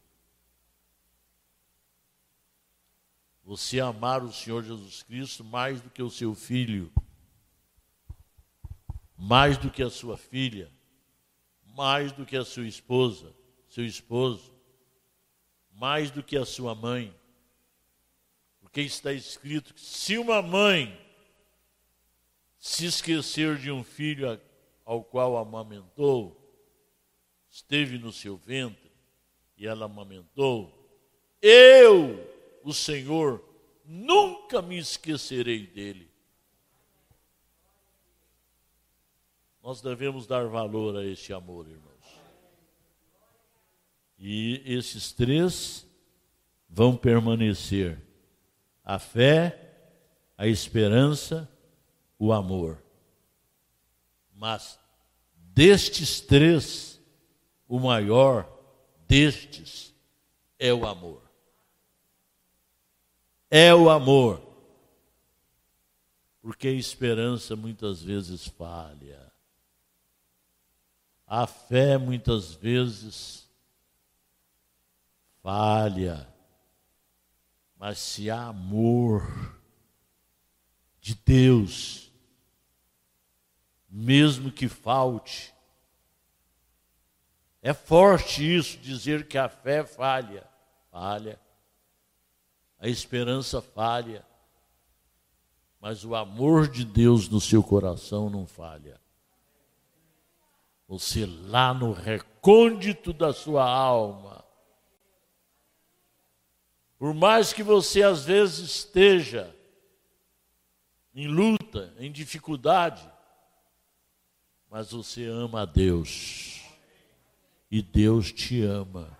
Você 3.46 3.80
amar 3.80 4.24
o 4.24 4.34
Senhor 4.34 4.64
Jesus 4.64 5.04
Cristo 5.04 5.44
mais 5.44 5.80
do 5.80 5.90
que 5.90 6.04
o 6.04 6.10
seu 6.10 6.36
filho 6.36 6.92
mais 9.20 9.58
do 9.58 9.70
que 9.70 9.84
a 9.84 9.90
sua 9.90 10.18
filha, 10.18 10.72
mais 11.76 12.14
do 12.14 12.26
que 12.26 12.38
a 12.38 12.46
sua 12.46 12.66
esposa, 12.66 13.36
seu 13.68 13.86
esposo, 13.86 14.54
mais 15.74 16.10
do 16.10 16.24
que 16.24 16.38
a 16.38 16.46
sua 16.46 16.74
mãe. 16.74 17.14
Porque 18.62 18.80
está 18.80 19.12
escrito 19.12 19.74
que 19.74 19.82
se 19.82 20.18
uma 20.18 20.42
mãe 20.42 20.98
se 22.58 22.86
esquecer 22.86 23.58
de 23.58 23.70
um 23.70 23.84
filho 23.84 24.30
ao 24.90 25.04
qual 25.04 25.38
amamentou, 25.38 26.36
esteve 27.48 28.00
no 28.00 28.12
seu 28.12 28.36
ventre 28.36 28.92
e 29.56 29.68
ela 29.68 29.86
amamentou, 29.86 30.74
eu, 31.40 32.28
o 32.64 32.74
Senhor, 32.74 33.40
nunca 33.86 34.64
me 34.64 34.80
esquecerei 34.80 35.68
dele. 35.68 36.10
Nós 39.62 39.80
devemos 39.80 40.26
dar 40.26 40.48
valor 40.48 40.98
a 40.98 41.06
este 41.06 41.34
amor, 41.34 41.68
irmãos. 41.68 42.20
E 44.18 44.64
esses 44.66 45.12
três 45.12 45.86
vão 46.68 46.98
permanecer: 46.98 48.02
a 48.84 48.98
fé, 48.98 49.72
a 50.36 50.48
esperança, 50.48 51.48
o 52.18 52.34
amor. 52.34 52.89
Mas 54.40 54.80
destes 55.54 56.22
três, 56.22 56.98
o 57.68 57.78
maior 57.78 58.50
destes 59.06 59.94
é 60.58 60.74
o 60.74 60.88
amor. 60.88 61.22
É 63.52 63.76
o 63.76 63.90
amor. 63.90 64.42
Porque 66.42 66.70
a 66.70 66.72
esperança 66.72 67.54
muitas 67.54 68.02
vezes 68.02 68.48
falha. 68.48 69.30
A 71.28 71.46
fé 71.46 71.98
muitas 71.98 72.54
vezes 72.54 73.46
falha, 75.44 76.34
mas 77.78 78.00
se 78.00 78.32
há 78.32 78.48
amor 78.48 79.60
de 81.02 81.14
Deus, 81.14 82.09
mesmo 83.90 84.52
que 84.52 84.68
falte, 84.68 85.54
é 87.62 87.74
forte 87.74 88.56
isso 88.56 88.78
dizer 88.78 89.28
que 89.28 89.38
a 89.38 89.50
fé 89.50 89.84
falha, 89.84 90.48
falha, 90.90 91.40
a 92.80 92.88
esperança 92.88 93.62
falha, 93.62 94.26
mas 95.82 96.06
o 96.06 96.16
amor 96.16 96.68
de 96.68 96.86
Deus 96.86 97.28
no 97.28 97.42
seu 97.42 97.64
coração 97.64 98.30
não 98.30 98.46
falha. 98.46 99.00
Você 100.88 101.26
lá 101.26 101.74
no 101.74 101.92
recôndito 101.92 103.14
da 103.14 103.32
sua 103.34 103.70
alma. 103.70 104.44
Por 106.98 107.14
mais 107.14 107.54
que 107.54 107.64
você 107.64 108.04
às 108.04 108.26
vezes 108.26 108.60
esteja 108.60 109.56
em 111.14 111.28
luta, 111.28 111.94
em 111.98 112.12
dificuldade, 112.12 113.10
mas 114.70 114.92
você 114.92 115.26
ama 115.26 115.64
a 115.64 115.66
Deus. 115.66 116.62
E 117.72 117.82
Deus 117.82 118.32
te 118.32 118.62
ama. 118.62 119.18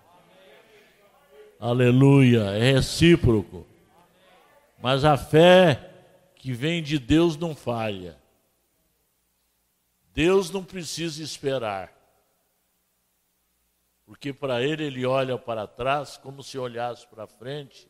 Aleluia, 1.60 2.52
é 2.52 2.74
recíproco. 2.74 3.66
Mas 4.82 5.04
a 5.04 5.18
fé 5.18 5.92
que 6.36 6.54
vem 6.54 6.82
de 6.82 6.98
Deus 7.00 7.36
não 7.36 7.56
falha. 7.56 8.18
Deus 10.14 10.52
não 10.52 10.64
precisa 10.64 11.22
esperar. 11.24 11.94
Porque 14.06 14.34
para 14.34 14.64
ele, 14.64 14.86
ele 14.86 15.06
olha 15.06 15.38
para 15.38 15.68
trás 15.68 16.18
como 16.18 16.42
se 16.42 16.58
olhasse 16.58 17.08
para 17.08 17.28
frente. 17.28 17.88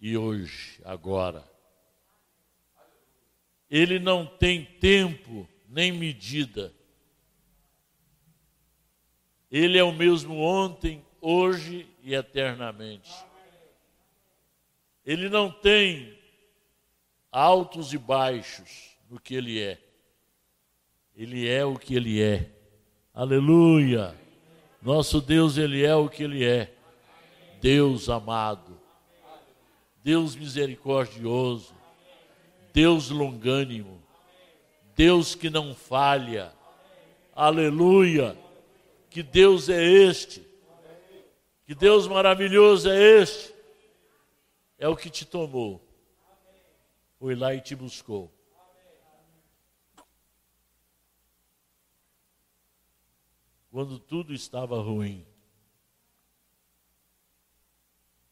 E 0.00 0.16
hoje, 0.16 0.80
agora. 0.84 1.44
Ele 3.68 3.98
não 3.98 4.26
tem 4.26 4.64
tempo 4.64 5.48
nem 5.74 5.90
medida. 5.90 6.72
Ele 9.50 9.76
é 9.76 9.82
o 9.82 9.92
mesmo 9.92 10.38
ontem, 10.38 11.04
hoje 11.20 11.88
e 12.00 12.14
eternamente. 12.14 13.12
Ele 15.04 15.28
não 15.28 15.50
tem 15.50 16.16
altos 17.30 17.92
e 17.92 17.98
baixos 17.98 18.96
no 19.10 19.18
que 19.18 19.34
ele 19.34 19.60
é. 19.60 19.80
Ele 21.16 21.48
é 21.48 21.64
o 21.64 21.76
que 21.76 21.96
ele 21.96 22.22
é. 22.22 22.50
Aleluia. 23.12 24.16
Nosso 24.80 25.20
Deus, 25.20 25.56
ele 25.56 25.84
é 25.84 25.94
o 25.94 26.08
que 26.08 26.22
ele 26.22 26.44
é. 26.44 26.72
Deus 27.60 28.08
amado. 28.08 28.80
Deus 30.04 30.36
misericordioso. 30.36 31.74
Deus 32.72 33.08
longânimo, 33.10 34.03
Deus 34.94 35.34
que 35.34 35.50
não 35.50 35.74
falha. 35.74 36.52
Aleluia! 37.34 38.36
Que 39.10 39.22
Deus 39.22 39.68
é 39.68 39.82
este. 39.82 40.44
Que 41.64 41.74
Deus 41.74 42.06
maravilhoso 42.06 42.90
é 42.90 43.00
este. 43.20 43.54
É 44.78 44.88
o 44.88 44.96
que 44.96 45.08
te 45.08 45.24
tomou. 45.24 45.80
Foi 47.18 47.34
lá 47.34 47.54
e 47.54 47.60
te 47.60 47.74
buscou. 47.74 48.32
Quando 53.70 53.98
tudo 53.98 54.32
estava 54.32 54.80
ruim. 54.80 55.26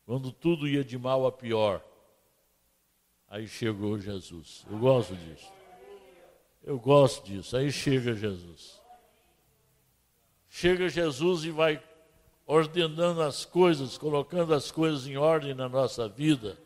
Quando 0.04 0.30
tudo 0.30 0.68
ia 0.68 0.84
de 0.84 0.98
mal 0.98 1.26
a 1.26 1.32
pior. 1.32 1.82
Aí 3.28 3.48
chegou 3.48 3.98
Jesus. 3.98 4.64
Eu 4.70 4.78
gosto 4.78 5.16
disso. 5.16 5.61
Eu 6.62 6.78
gosto 6.78 7.24
disso. 7.26 7.56
Aí 7.56 7.72
chega 7.72 8.14
Jesus. 8.14 8.80
Chega 10.48 10.88
Jesus 10.88 11.44
e 11.44 11.50
vai 11.50 11.82
ordenando 12.46 13.22
as 13.22 13.44
coisas, 13.44 13.96
colocando 13.96 14.54
as 14.54 14.70
coisas 14.70 15.06
em 15.06 15.16
ordem 15.16 15.54
na 15.54 15.68
nossa 15.68 16.08
vida. 16.08 16.58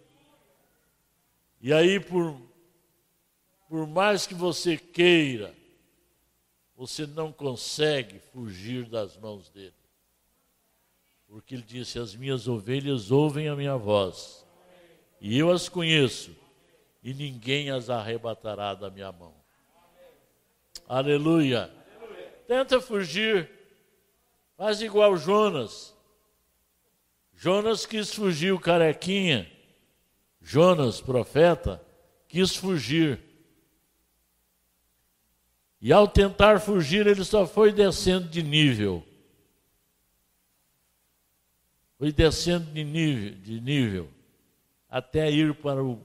E 1.60 1.72
aí, 1.72 2.00
por, 2.00 2.36
por 3.68 3.86
mais 3.86 4.26
que 4.26 4.34
você 4.34 4.76
queira, 4.76 5.54
você 6.76 7.06
não 7.06 7.32
consegue 7.32 8.18
fugir 8.18 8.86
das 8.86 9.16
mãos 9.16 9.48
dele. 9.50 9.74
Porque 11.28 11.54
ele 11.54 11.62
disse: 11.62 11.98
As 11.98 12.14
minhas 12.14 12.46
ovelhas 12.46 13.10
ouvem 13.10 13.48
a 13.48 13.56
minha 13.56 13.76
voz, 13.76 14.44
e 15.20 15.38
eu 15.38 15.50
as 15.50 15.68
conheço, 15.68 16.36
e 17.02 17.14
ninguém 17.14 17.70
as 17.70 17.88
arrebatará 17.88 18.74
da 18.74 18.90
minha 18.90 19.10
mão. 19.10 19.35
Aleluia. 20.88 21.70
Aleluia. 22.00 22.34
Tenta 22.46 22.80
fugir, 22.80 23.50
faz 24.56 24.80
igual 24.80 25.16
Jonas. 25.16 25.94
Jonas 27.34 27.84
quis 27.84 28.12
fugir, 28.12 28.52
o 28.52 28.60
carequinha. 28.60 29.50
Jonas, 30.40 31.00
profeta, 31.00 31.82
quis 32.28 32.54
fugir. 32.54 33.20
E 35.80 35.92
ao 35.92 36.08
tentar 36.08 36.60
fugir, 36.60 37.06
ele 37.06 37.24
só 37.24 37.46
foi 37.46 37.72
descendo 37.72 38.28
de 38.28 38.42
nível. 38.42 39.06
Foi 41.98 42.12
descendo 42.12 42.70
de 42.72 42.84
nível, 42.84 43.38
de 43.40 43.60
nível 43.60 44.10
até 44.88 45.30
ir 45.30 45.54
para 45.54 45.82
o 45.82 46.00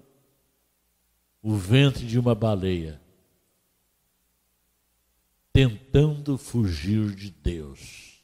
o 1.42 1.56
ventre 1.56 2.06
de 2.06 2.20
uma 2.20 2.36
baleia, 2.36 3.01
tentando 5.54 6.38
fugir 6.38 7.14
de 7.16 7.30
Deus. 7.30 8.24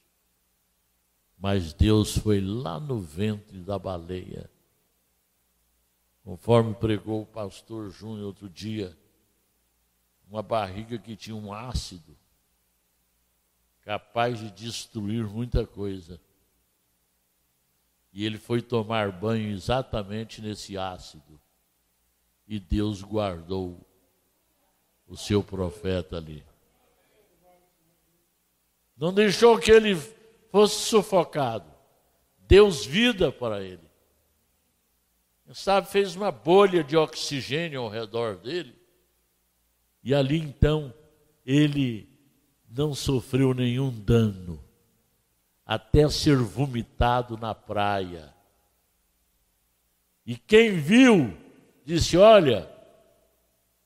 Mas 1.37 1.73
Deus 1.73 2.17
foi 2.17 2.41
lá 2.41 2.79
no 2.79 2.99
ventre 2.99 3.59
da 3.59 3.77
baleia, 3.77 4.49
conforme 6.23 6.73
pregou 6.73 7.21
o 7.21 7.25
pastor 7.25 7.91
Júnior 7.91 8.27
outro 8.27 8.49
dia, 8.49 8.97
uma 10.29 10.41
barriga 10.41 10.97
que 10.97 11.15
tinha 11.15 11.35
um 11.35 11.53
ácido 11.53 12.17
capaz 13.81 14.39
de 14.39 14.51
destruir 14.51 15.25
muita 15.25 15.65
coisa. 15.65 16.19
E 18.11 18.25
ele 18.25 18.37
foi 18.37 18.61
tomar 18.61 19.11
banho 19.11 19.49
exatamente 19.49 20.41
nesse 20.41 20.77
ácido 20.77 21.39
e 22.47 22.59
Deus 22.59 23.01
guardou 23.01 23.79
o 25.07 25.15
seu 25.15 25.43
profeta 25.43 26.17
ali. 26.17 26.43
Não 28.97 29.13
deixou 29.13 29.59
que 29.59 29.71
ele 29.71 29.95
fosse 30.51 30.85
sufocado. 30.85 31.71
Deus 32.39 32.85
vida 32.85 33.31
para 33.31 33.63
ele. 33.63 33.87
Sabe, 35.53 35.87
fez 35.87 36.15
uma 36.15 36.31
bolha 36.31 36.83
de 36.83 36.97
oxigênio 36.97 37.81
ao 37.81 37.89
redor 37.89 38.37
dele. 38.37 38.75
E 40.03 40.13
ali 40.13 40.37
então 40.37 40.93
ele 41.45 42.09
não 42.69 42.93
sofreu 42.93 43.53
nenhum 43.53 43.89
dano, 43.89 44.61
até 45.65 46.07
ser 46.09 46.37
vomitado 46.37 47.37
na 47.37 47.55
praia. 47.55 48.33
E 50.25 50.35
quem 50.35 50.77
viu 50.77 51.35
disse: 51.85 52.17
Olha, 52.17 52.69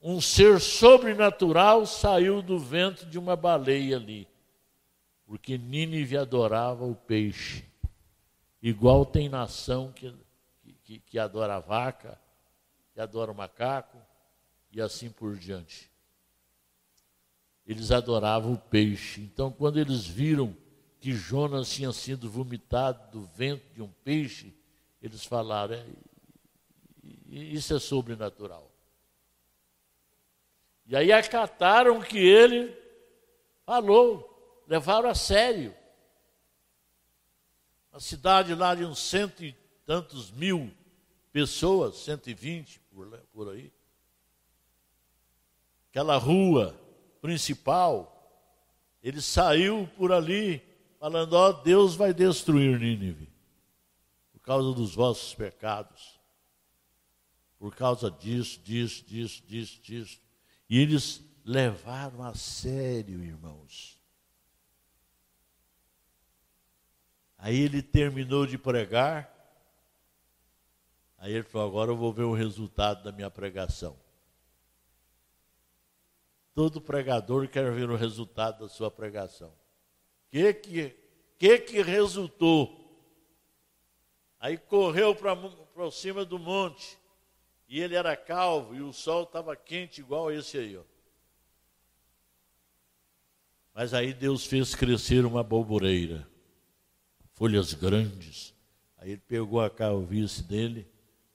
um 0.02 0.20
ser 0.20 0.60
sobrenatural 0.60 1.86
saiu 1.86 2.42
do 2.42 2.58
ventre 2.58 3.06
de 3.06 3.20
uma 3.20 3.36
baleia 3.36 3.98
ali, 3.98 4.28
porque 5.32 5.58
Nínive 5.58 6.18
adorava 6.18 6.84
o 6.84 6.94
peixe. 6.94 7.64
Igual 8.62 9.06
tem 9.06 9.30
nação 9.30 9.90
que, 9.94 10.14
que, 10.84 11.00
que 11.00 11.18
adora 11.18 11.56
a 11.56 11.60
vaca, 11.60 12.20
que 12.94 13.00
adora 13.00 13.32
o 13.32 13.34
macaco, 13.34 13.98
e 14.74 14.82
assim 14.82 15.10
por 15.10 15.38
diante. 15.38 15.90
Eles 17.66 17.92
adoravam 17.92 18.52
o 18.52 18.58
peixe. 18.58 19.22
Então, 19.22 19.50
quando 19.50 19.80
eles 19.80 20.06
viram 20.06 20.54
que 21.00 21.14
Jonas 21.14 21.72
tinha 21.72 21.94
sido 21.94 22.30
vomitado 22.30 23.10
do 23.18 23.26
ventre 23.28 23.70
de 23.74 23.82
um 23.82 23.90
peixe, 24.04 24.54
eles 25.02 25.24
falaram: 25.24 25.76
é, 25.76 25.86
isso 27.30 27.74
é 27.74 27.80
sobrenatural. 27.80 28.70
E 30.86 30.94
aí 30.94 31.10
acataram 31.10 32.02
que 32.02 32.18
ele 32.20 32.78
falou, 33.66 34.31
levaram 34.72 35.10
a 35.10 35.16
sério. 35.16 35.76
A 37.92 38.00
cidade 38.00 38.56
lá 38.56 38.74
de 38.74 38.86
uns 38.86 39.00
cento 39.00 39.44
e 39.44 39.52
tantos 39.86 40.32
mil 40.32 40.72
pessoas, 41.34 41.98
120 41.98 42.80
por, 42.90 43.06
por 43.34 43.50
aí. 43.50 43.70
Aquela 45.90 46.16
rua 46.16 46.80
principal, 47.20 48.08
ele 49.04 49.22
saiu 49.22 49.90
por 49.98 50.14
ali 50.14 50.64
falando: 50.98 51.34
Ó, 51.34 51.50
oh, 51.50 51.54
Deus 51.54 51.96
vai 51.96 52.14
destruir 52.14 52.80
Nínive 52.80 53.28
por 54.32 54.40
causa 54.40 54.72
dos 54.74 54.96
vossos 54.96 55.34
pecados 55.34 56.22
por 57.60 57.76
causa 57.76 58.10
disso, 58.10 58.60
disso, 58.62 59.06
disso, 59.06 59.44
disso, 59.46 59.82
disso. 59.84 60.22
E 60.68 60.80
eles 60.80 61.22
levaram 61.46 62.24
a 62.24 62.34
sério, 62.34 63.24
irmãos. 63.24 64.01
Aí 67.42 67.60
ele 67.60 67.82
terminou 67.82 68.46
de 68.46 68.56
pregar. 68.56 69.28
Aí 71.18 71.34
ele 71.34 71.44
falou: 71.44 71.68
Agora 71.68 71.92
eu 71.92 71.98
vou 71.98 72.14
ver 72.14 72.24
o 72.24 72.34
resultado 72.34 73.04
da 73.04 73.12
minha 73.12 73.32
pregação. 73.32 74.00
Todo 76.54 76.80
pregador 76.80 77.48
quer 77.48 77.72
ver 77.72 77.90
o 77.90 77.96
resultado 77.96 78.60
da 78.60 78.70
sua 78.70 78.92
pregação. 78.92 79.50
O 79.50 80.32
que 80.32 80.54
que, 80.54 80.96
que 81.40 81.58
que 81.58 81.82
resultou? 81.82 82.80
Aí 84.40 84.58
correu 84.58 85.16
para 85.16 85.36
cima 85.92 86.24
do 86.24 86.38
monte 86.38 86.98
e 87.68 87.80
ele 87.80 87.96
era 87.96 88.16
calvo 88.16 88.76
e 88.76 88.82
o 88.82 88.94
sol 88.94 89.24
estava 89.24 89.56
quente 89.56 90.00
igual 90.02 90.32
esse 90.32 90.58
aí. 90.60 90.78
Ó. 90.78 90.84
Mas 93.74 93.94
aí 93.96 94.14
Deus 94.14 94.46
fez 94.46 94.76
crescer 94.76 95.26
uma 95.26 95.42
bolboreira, 95.42 96.28
folhas 97.42 97.74
grandes. 97.74 98.54
Aí 99.00 99.14
ele 99.14 99.22
pegou 99.28 99.62
a 99.62 99.68
calvície 99.68 100.44
dele, 100.44 100.88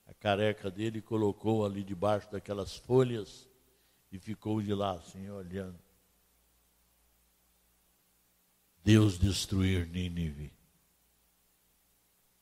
a 0.07 0.13
careca 0.13 0.71
dele, 0.71 0.99
e 0.99 1.01
colocou 1.01 1.65
ali 1.65 1.83
debaixo 1.83 2.31
daquelas 2.31 2.77
folhas 2.77 3.45
e 4.09 4.17
ficou 4.17 4.61
de 4.61 4.73
lá 4.73 4.93
assim, 4.93 5.29
olhando. 5.29 5.77
Deus 8.85 9.19
destruir 9.19 9.85
Nínive. 9.85 10.53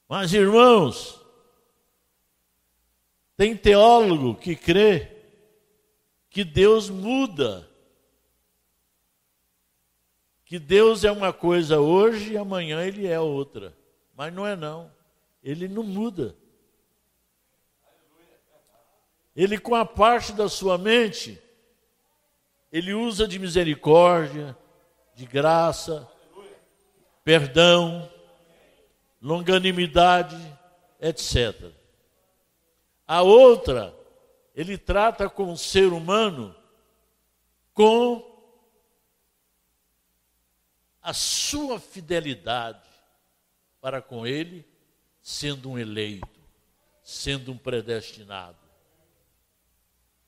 Mas 0.07 0.31
irmãos, 0.31 1.19
tem 3.35 3.57
teólogo 3.57 4.35
que 4.35 4.55
crê 4.55 5.11
que 6.29 6.43
Deus 6.43 6.87
muda. 6.87 7.67
Que 10.45 10.59
Deus 10.59 11.03
é 11.03 11.11
uma 11.11 11.33
coisa 11.33 11.79
hoje 11.79 12.33
e 12.33 12.37
amanhã 12.37 12.83
ele 12.83 13.07
é 13.07 13.19
outra. 13.19 13.75
Mas 14.15 14.31
não 14.31 14.45
é 14.45 14.55
não. 14.55 14.91
Ele 15.43 15.67
não 15.67 15.83
muda. 15.83 16.35
Ele 19.35 19.57
com 19.57 19.75
a 19.75 19.83
parte 19.83 20.31
da 20.31 20.47
sua 20.47 20.77
mente, 20.77 21.41
ele 22.71 22.93
usa 22.93 23.27
de 23.27 23.37
misericórdia, 23.37 24.55
de 25.13 25.25
graça, 25.25 26.07
perdão, 27.23 28.09
longanimidade, 29.21 30.37
etc. 31.01 31.71
A 33.07 33.23
outra 33.23 33.93
ele 34.55 34.77
trata 34.77 35.29
com 35.29 35.51
o 35.51 35.57
ser 35.57 35.91
humano 35.91 36.55
com 37.73 38.34
a 41.05 41.13
sua 41.13 41.79
fidelidade 41.79 42.89
para 43.79 44.01
com 44.01 44.25
ele, 44.25 44.65
sendo 45.21 45.69
um 45.69 45.77
eleito, 45.77 46.41
sendo 47.03 47.51
um 47.51 47.57
predestinado. 47.59 48.57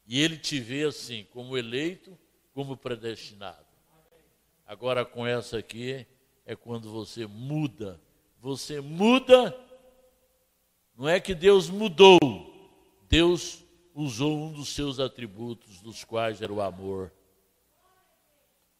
E 0.05 0.21
ele 0.21 0.37
te 0.37 0.59
vê 0.59 0.83
assim, 0.83 1.25
como 1.31 1.57
eleito, 1.57 2.15
como 2.53 2.77
predestinado. 2.77 3.65
Agora 4.67 5.03
com 5.03 5.25
essa 5.25 5.57
aqui 5.57 6.05
é 6.45 6.55
quando 6.55 6.91
você 6.91 7.25
muda. 7.25 7.99
Você 8.39 8.79
muda, 8.79 9.59
não 10.95 11.09
é 11.09 11.19
que 11.19 11.33
Deus 11.33 11.71
mudou, 11.71 12.19
Deus 13.09 13.63
usou 13.95 14.37
um 14.37 14.53
dos 14.53 14.69
seus 14.69 14.99
atributos, 14.99 15.81
dos 15.81 16.03
quais 16.03 16.39
era 16.39 16.53
o 16.53 16.61
amor. 16.61 17.11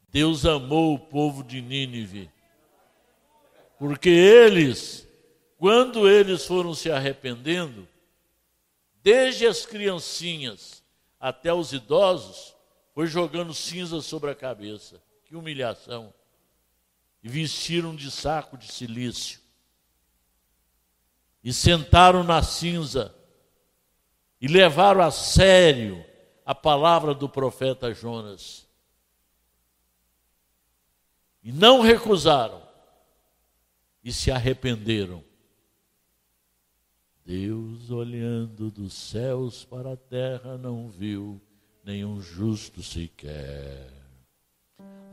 Deus 0.09 0.45
amou 0.45 0.93
o 0.93 0.99
povo 0.99 1.43
de 1.43 1.61
Nínive, 1.61 2.31
porque 3.77 4.09
eles, 4.09 5.07
quando 5.57 6.09
eles 6.09 6.45
foram 6.45 6.73
se 6.73 6.89
arrependendo, 6.89 7.87
desde 9.03 9.45
as 9.45 9.65
criancinhas 9.65 10.83
até 11.19 11.53
os 11.53 11.73
idosos, 11.73 12.55
foi 12.93 13.07
jogando 13.07 13.53
cinza 13.53 14.01
sobre 14.01 14.31
a 14.31 14.35
cabeça. 14.35 15.01
Que 15.23 15.35
humilhação! 15.35 16.13
E 17.23 17.29
vestiram 17.29 17.95
de 17.95 18.09
saco 18.09 18.57
de 18.57 18.71
silício. 18.71 19.39
E 21.43 21.53
sentaram 21.53 22.23
na 22.23 22.41
cinza. 22.41 23.13
E 24.41 24.47
levaram 24.47 25.01
a 25.01 25.11
sério 25.11 26.03
a 26.45 26.55
palavra 26.55 27.13
do 27.13 27.29
profeta 27.29 27.93
Jonas. 27.93 28.66
E 31.47 31.51
não 31.53 31.79
recusaram. 31.79 32.61
E 34.03 34.11
se 34.11 34.29
arrependeram. 34.29 35.23
Deus, 37.25 37.89
olhando 37.89 38.69
dos 38.69 38.91
céus 38.91 39.63
para 39.63 39.93
a 39.93 39.95
terra, 39.95 40.57
não 40.57 40.89
viu 40.89 41.41
nenhum 41.85 42.19
justo 42.19 42.83
sequer. 42.83 43.93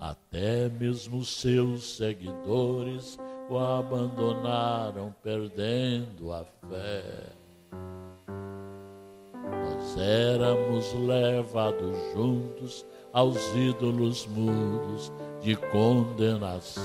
Até 0.00 0.68
mesmo 0.68 1.24
seus 1.24 1.98
seguidores 1.98 3.16
o 3.48 3.56
abandonaram, 3.56 5.14
perdendo 5.22 6.32
a 6.32 6.44
fé. 6.68 7.32
Nós 9.40 9.96
éramos 9.98 10.92
levados 10.94 11.96
juntos 12.12 12.84
aos 13.14 13.54
ídolos 13.54 14.26
mudos 14.26 15.10
de 15.40 15.54
condenação. 15.54 16.82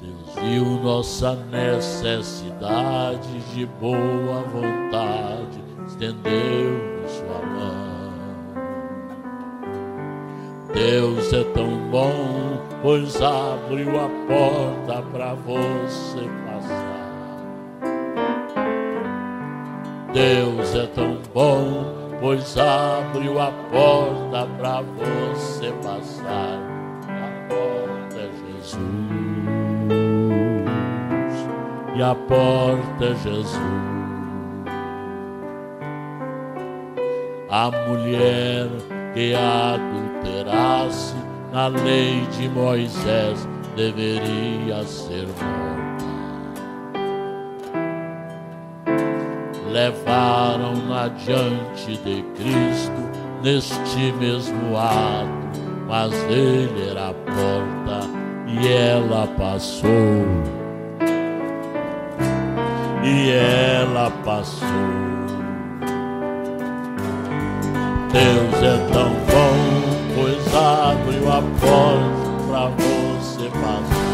Deus 0.00 0.34
viu 0.42 0.64
nossa 0.82 1.36
necessidade 1.36 3.38
de 3.54 3.66
boa 3.66 4.42
vontade, 4.52 5.62
estendeu 5.86 7.06
sua 7.06 7.46
mão. 7.46 8.00
Deus 10.74 11.32
é 11.32 11.44
tão 11.52 11.88
bom, 11.90 12.58
pois 12.82 13.22
abriu 13.22 13.90
a 13.90 14.08
porta 14.26 15.02
para 15.12 15.34
você 15.34 16.28
passar. 16.46 16.98
Deus 20.12 20.74
é 20.74 20.86
tão 20.86 21.18
bom, 21.32 21.99
pois 22.20 22.56
abriu 22.58 23.40
a 23.40 23.50
porta 23.70 24.46
para 24.58 24.82
você 24.82 25.72
passar. 25.82 26.60
A 27.08 27.30
porta 27.48 28.18
é 28.18 28.30
Jesus, 28.46 28.80
e 31.96 32.02
a 32.02 32.14
porta 32.14 33.04
é 33.04 33.14
Jesus. 33.16 33.60
A 37.48 37.70
mulher 37.88 38.68
que 39.12 39.34
adulterasse 39.34 41.16
na 41.52 41.66
lei 41.66 42.20
de 42.38 42.48
Moisés 42.48 43.48
deveria 43.74 44.84
ser 44.84 45.26
morta. 45.26 45.89
Levaram-na 49.70 51.08
diante 51.08 51.96
de 51.98 52.22
Cristo 52.34 53.10
neste 53.42 54.12
mesmo 54.18 54.76
ato, 54.76 55.60
mas 55.88 56.12
ele 56.28 56.88
era 56.90 57.10
a 57.10 57.14
porta 57.14 58.08
e 58.48 58.66
ela 58.66 59.28
passou. 59.38 59.86
E 63.02 63.30
ela 63.30 64.10
passou. 64.24 64.68
Deus 68.12 68.62
é 68.62 68.92
tão 68.92 69.10
bom, 69.10 69.56
pois 70.16 70.54
abriu 70.54 71.28
a 71.28 71.40
porta 71.60 72.30
para 72.48 72.68
você 72.76 73.48
passar. 73.60 74.10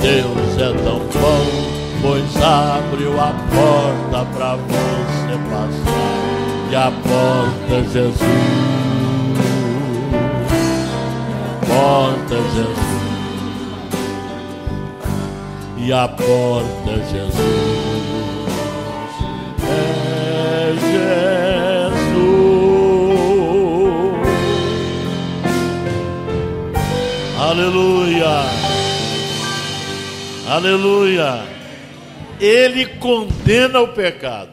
Deus 0.00 0.58
é 0.58 0.72
tão 0.82 0.98
bom, 0.98 1.71
pois 2.02 2.36
abriu 2.42 3.18
a 3.18 3.32
porta 3.54 4.26
para 4.34 4.56
você 4.56 5.38
passar. 5.48 6.12
E 6.70 6.74
a 6.74 6.90
porta 6.90 7.74
é 7.74 7.84
Jesus. 7.84 8.20
A 11.46 11.66
porta 11.66 12.34
é 12.34 12.42
Jesus. 12.54 12.92
E 15.78 15.92
a 15.92 16.08
porta 16.08 16.90
é 16.90 16.96
Jesus. 17.10 17.82
Jesus. 20.80 21.22
Aleluia. 27.38 28.34
Aleluia. 30.48 31.51
Ele 32.42 32.98
condena 32.98 33.80
o 33.80 33.94
pecado. 33.94 34.52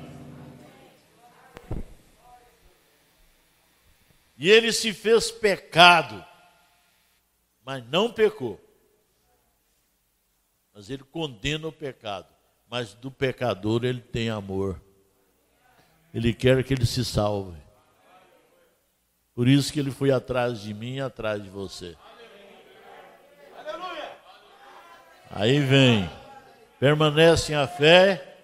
E 4.38 4.48
ele 4.48 4.72
se 4.72 4.94
fez 4.94 5.32
pecado, 5.32 6.24
mas 7.66 7.84
não 7.88 8.12
pecou. 8.12 8.62
Mas 10.72 10.92
ele 10.92 11.04
condena 11.04 11.68
o 11.68 11.72
pecado. 11.72 12.28
Mas 12.70 12.94
do 12.94 13.10
pecador 13.10 13.84
ele 13.84 14.02
tem 14.02 14.30
amor. 14.30 14.80
Ele 16.14 16.32
quer 16.32 16.64
que 16.64 16.76
ele 16.76 16.86
se 16.86 17.04
salve. 17.04 17.58
Por 19.34 19.48
isso 19.48 19.74
que 19.74 19.80
ele 19.80 19.90
foi 19.90 20.12
atrás 20.12 20.62
de 20.62 20.76
mim 20.76 20.98
e 20.98 21.02
atrás 21.02 21.42
de 21.42 21.50
você. 21.50 21.98
Aí 25.32 25.60
vem, 25.60 26.08
permanecem 26.80 27.56
a 27.56 27.68
fé, 27.68 28.38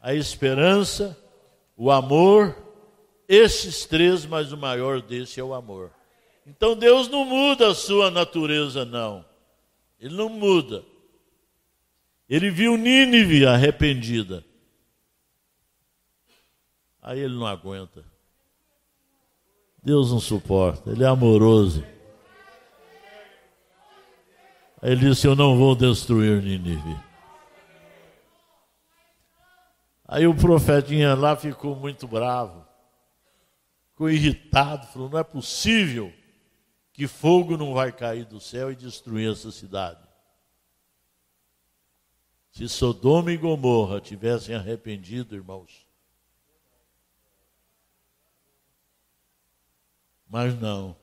a 0.00 0.14
esperança, 0.14 1.18
o 1.76 1.90
amor, 1.90 2.54
esses 3.26 3.86
três, 3.86 4.26
mas 4.26 4.52
o 4.52 4.56
maior 4.56 5.00
desse 5.00 5.40
é 5.40 5.42
o 5.42 5.54
amor. 5.54 5.90
Então 6.46 6.76
Deus 6.76 7.08
não 7.08 7.24
muda 7.24 7.68
a 7.68 7.74
sua 7.74 8.10
natureza, 8.10 8.84
não. 8.84 9.24
Ele 9.98 10.14
não 10.14 10.28
muda. 10.28 10.84
Ele 12.28 12.50
viu 12.50 12.76
Nínive 12.76 13.46
arrependida. 13.46 14.44
Aí 17.02 17.20
ele 17.20 17.34
não 17.34 17.46
aguenta. 17.46 18.04
Deus 19.82 20.10
não 20.10 20.20
suporta, 20.20 20.90
ele 20.90 21.04
é 21.04 21.06
amoroso. 21.06 21.84
Aí 24.80 24.92
ele 24.92 25.08
disse: 25.10 25.26
Eu 25.26 25.34
não 25.34 25.56
vou 25.56 25.74
destruir 25.74 26.42
Nínive. 26.42 27.13
Aí 30.14 30.28
o 30.28 30.36
profetinha 30.36 31.12
lá 31.12 31.34
ficou 31.34 31.74
muito 31.74 32.06
bravo, 32.06 32.64
ficou 33.88 34.08
irritado, 34.08 34.86
falou: 34.86 35.10
Não 35.10 35.18
é 35.18 35.24
possível 35.24 36.12
que 36.92 37.08
fogo 37.08 37.56
não 37.56 37.74
vai 37.74 37.90
cair 37.90 38.24
do 38.24 38.38
céu 38.38 38.70
e 38.70 38.76
destruir 38.76 39.32
essa 39.32 39.50
cidade. 39.50 40.06
Se 42.52 42.68
Sodoma 42.68 43.32
e 43.32 43.36
Gomorra 43.36 44.00
tivessem 44.00 44.54
arrependido, 44.54 45.34
irmãos, 45.34 45.84
Mas 50.28 50.56
não. 50.60 50.96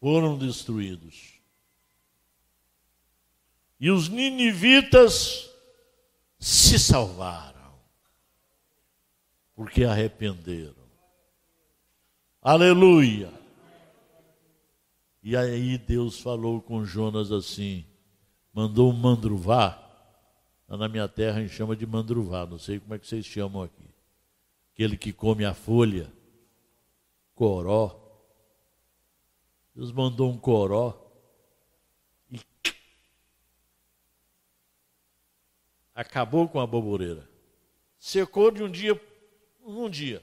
Foram 0.00 0.36
destruídos. 0.36 1.34
E 3.78 3.88
os 3.88 4.08
ninivitas 4.08 5.55
se 6.46 6.78
salvaram, 6.78 7.74
porque 9.56 9.82
arrependeram. 9.82 10.86
Aleluia! 12.40 13.32
E 15.24 15.36
aí 15.36 15.76
Deus 15.76 16.20
falou 16.20 16.62
com 16.62 16.84
Jonas 16.84 17.32
assim, 17.32 17.84
mandou 18.52 18.92
um 18.92 18.96
mandruvá, 18.96 19.76
na 20.68 20.88
minha 20.88 21.08
terra 21.08 21.38
a 21.38 21.42
gente 21.42 21.52
chama 21.52 21.74
de 21.74 21.84
mandruvá, 21.84 22.46
não 22.46 22.60
sei 22.60 22.78
como 22.78 22.94
é 22.94 22.98
que 23.00 23.08
vocês 23.08 23.26
chamam 23.26 23.64
aqui. 23.64 23.90
Aquele 24.72 24.96
que 24.96 25.12
come 25.12 25.44
a 25.44 25.52
folha, 25.52 26.12
coró. 27.34 28.00
Deus 29.74 29.90
mandou 29.90 30.30
um 30.30 30.38
coró 30.38 31.05
acabou 35.96 36.46
com 36.46 36.60
a 36.60 36.66
boboreira. 36.66 37.26
Secou 37.98 38.50
de 38.50 38.62
um 38.62 38.70
dia 38.70 39.00
num 39.66 39.88
dia. 39.88 40.22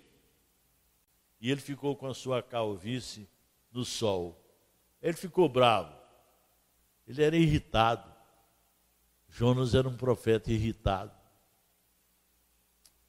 E 1.42 1.50
ele 1.50 1.60
ficou 1.60 1.96
com 1.96 2.06
a 2.06 2.14
sua 2.14 2.44
calvície 2.44 3.28
no 3.72 3.84
sol. 3.84 4.40
Ele 5.02 5.18
ficou 5.18 5.50
bravo. 5.50 5.94
Ele 7.08 7.24
era 7.24 7.36
irritado. 7.36 8.14
Jonas 9.28 9.74
era 9.74 9.90
um 9.90 9.98
profeta 9.98 10.52
irritado. 10.52 11.12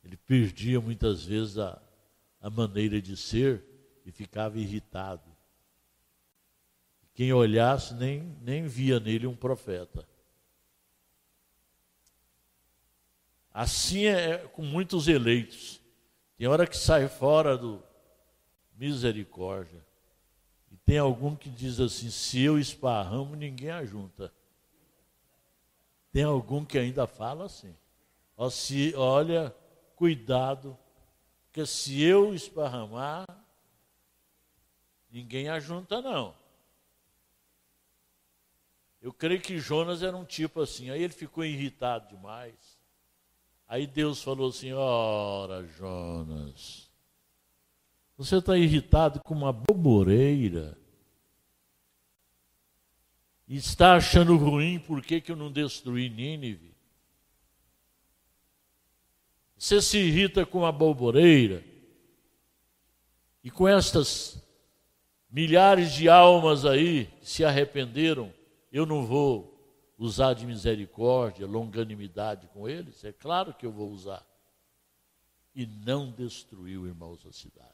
Ele 0.03 0.17
perdia 0.17 0.81
muitas 0.81 1.23
vezes 1.25 1.59
a, 1.59 1.81
a 2.41 2.49
maneira 2.49 3.01
de 3.01 3.15
ser 3.15 3.63
e 4.07 4.11
ficava 4.11 4.59
irritado. 4.59 5.31
Quem 7.13 7.33
olhasse 7.33 7.95
nem, 7.95 8.37
nem 8.41 8.67
via 8.67 8.99
nele 8.99 9.27
um 9.27 9.37
profeta. 9.37 10.09
Assim 13.55 14.07
é 14.07 14.39
com 14.49 14.63
muitos 14.63 15.07
eleitos. 15.07 15.81
Tem 16.37 16.49
hora 16.49 16.67
que 16.67 16.77
sai 16.77 17.07
fora 17.07 17.57
do 17.57 17.81
misericórdia. 18.75 19.87
E 20.73 20.77
tem 20.79 20.99
algum 20.99 21.37
que 21.37 21.49
diz 21.49 21.79
assim: 21.79 22.11
se 22.11 22.43
eu 22.43 22.59
esparramo, 22.59 23.37
ninguém 23.37 23.71
ajunta. 23.71 24.35
Tem 26.11 26.25
algum 26.25 26.65
que 26.65 26.77
ainda 26.77 27.07
fala 27.07 27.45
assim: 27.45 27.73
ó, 28.37 28.51
se, 28.51 28.93
olha, 28.97 29.55
cuidado, 29.95 30.77
porque 31.45 31.65
se 31.65 32.03
eu 32.03 32.35
esparramar, 32.35 33.25
ninguém 35.09 35.49
ajunta, 35.49 36.03
não. 36.03 36.35
Eu 39.01 39.13
creio 39.13 39.41
que 39.41 39.59
Jonas 39.59 40.03
era 40.03 40.17
um 40.17 40.25
tipo 40.25 40.61
assim. 40.61 40.91
Aí 40.91 41.01
ele 41.01 41.13
ficou 41.13 41.45
irritado 41.45 42.09
demais. 42.09 42.83
Aí 43.69 43.87
Deus 43.87 44.23
falou 44.23 44.51
assim: 44.51 44.73
Ora, 44.73 45.67
Jonas, 45.79 46.91
você 48.17 48.37
está 48.37 48.57
irritado 48.57 49.21
com 49.21 49.35
uma 49.35 49.53
boboreira. 49.53 50.79
E 53.47 53.57
está 53.57 53.97
achando 53.97 54.37
ruim 54.37 54.79
por 54.79 55.03
que, 55.03 55.21
que 55.21 55.31
eu 55.31 55.37
não 55.37 55.53
destruí 55.53 56.09
Nínive. 56.09 56.75
Você 59.57 59.83
se 59.83 59.99
irrita 59.99 60.47
com 60.47 60.65
a 60.65 60.73
boboreira. 60.73 61.65
E 63.43 63.51
com 63.51 63.69
estas 63.69 64.43
milhares 65.31 65.93
de 65.93 66.09
almas 66.09 66.65
aí 66.65 67.07
que 67.21 67.29
se 67.29 67.45
arrependeram, 67.45 68.33
eu 68.73 68.87
não 68.87 69.05
vou 69.05 69.54
usar 70.05 70.35
de 70.35 70.47
misericórdia, 70.47 71.47
longanimidade 71.47 72.47
com 72.49 72.69
eles? 72.69 73.03
É 73.05 73.13
claro 73.13 73.55
que 73.55 73.65
eu 73.65 73.73
vou 73.73 73.91
usar. 73.91 74.25
E 75.55 75.67
não 75.67 76.11
destruiu, 76.11 76.87
irmãos, 76.87 77.25
a 77.27 77.33
cidade. 77.33 77.73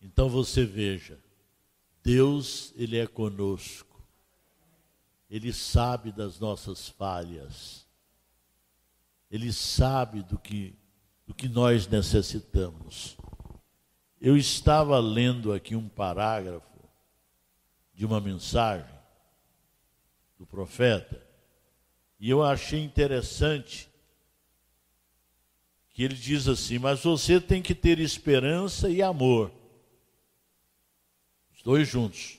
Então 0.00 0.28
você 0.28 0.64
veja, 0.64 1.18
Deus, 2.02 2.72
Ele 2.76 2.96
é 2.96 3.06
conosco. 3.06 4.02
Ele 5.28 5.52
sabe 5.52 6.10
das 6.10 6.38
nossas 6.38 6.88
falhas. 6.88 7.86
Ele 9.30 9.52
sabe 9.52 10.22
do 10.22 10.38
que, 10.38 10.74
do 11.26 11.34
que 11.34 11.48
nós 11.48 11.86
necessitamos. 11.86 13.18
Eu 14.20 14.36
estava 14.36 14.98
lendo 14.98 15.52
aqui 15.52 15.76
um 15.76 15.88
parágrafo 15.88 16.67
de 17.98 18.06
uma 18.06 18.20
mensagem 18.20 18.86
do 20.38 20.46
profeta 20.46 21.20
e 22.20 22.30
eu 22.30 22.44
achei 22.44 22.80
interessante 22.80 23.90
que 25.90 26.04
ele 26.04 26.14
diz 26.14 26.46
assim: 26.46 26.78
Mas 26.78 27.02
você 27.02 27.40
tem 27.40 27.60
que 27.60 27.74
ter 27.74 27.98
esperança 27.98 28.88
e 28.88 29.02
amor. 29.02 29.50
Os 31.52 31.60
dois 31.60 31.88
juntos. 31.88 32.38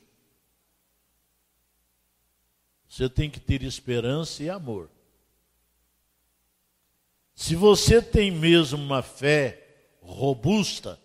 Você 2.88 3.10
tem 3.10 3.30
que 3.30 3.42
ter 3.42 3.62
esperança 3.62 4.42
e 4.42 4.50
amor. 4.50 4.90
Se 7.36 7.54
você 7.54 8.02
tem 8.02 8.32
mesmo 8.32 8.82
uma 8.82 9.02
fé 9.02 9.62
robusta, 10.02 10.98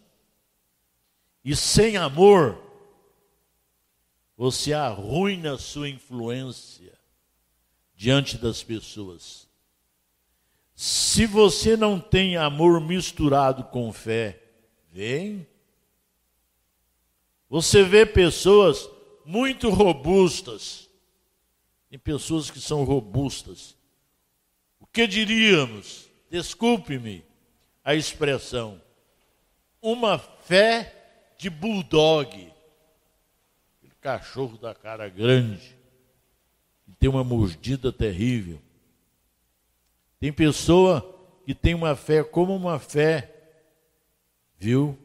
e 1.45 1.57
sem 1.57 1.97
amor, 1.97 2.64
você 4.37 4.73
arruina 4.73 5.57
sua 5.57 5.89
influência 5.89 6.93
diante 7.95 8.37
das 8.37 8.63
pessoas. 8.63 9.49
Se 10.75 11.27
você 11.27 11.77
não 11.77 12.01
tem 12.01 12.37
amor 12.37 12.81
misturado 12.81 13.65
com 13.65 13.93
fé, 13.93 14.43
vem. 14.91 15.47
Você 17.49 17.85
vê 17.85 18.05
pessoas 18.05 18.89
muito 19.25 19.71
robustas. 19.71 20.89
Tem 21.89 21.99
pessoas 21.99 22.51
que 22.51 22.61
são 22.61 22.83
robustas. 22.83 23.77
O 24.81 24.87
que 24.87 25.07
diríamos? 25.07 26.11
Desculpe-me 26.29 27.25
a 27.85 27.95
expressão. 27.95 28.83
Uma 29.81 30.19
fé 30.19 31.33
de 31.39 31.49
bulldog. 31.49 32.53
Cachorro 34.05 34.59
da 34.59 34.75
cara 34.75 35.09
grande, 35.09 35.75
que 36.85 36.93
tem 36.93 37.09
uma 37.09 37.25
mordida 37.25 37.91
terrível. 37.91 38.61
Tem 40.21 40.31
pessoa 40.31 41.01
que 41.47 41.55
tem 41.55 41.75
uma 41.75 41.97
fé 41.97 42.23
como 42.23 42.55
uma 42.55 42.79
fé, 42.79 43.33
viu? 44.59 44.99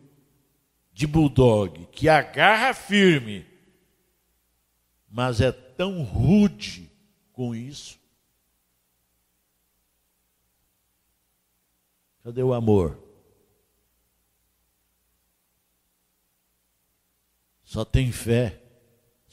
De 0.92 1.08
bulldog, 1.08 1.86
que 1.94 2.10
agarra 2.10 2.74
firme, 2.74 3.48
mas 5.10 5.40
é 5.40 5.54
tão 5.54 6.04
rude 6.04 6.92
com 7.32 7.56
isso. 7.56 7.98
Cadê 12.22 12.44
o 12.44 12.54
amor? 12.54 13.10
só 17.70 17.86
tem 17.86 18.12
fé, 18.12 18.60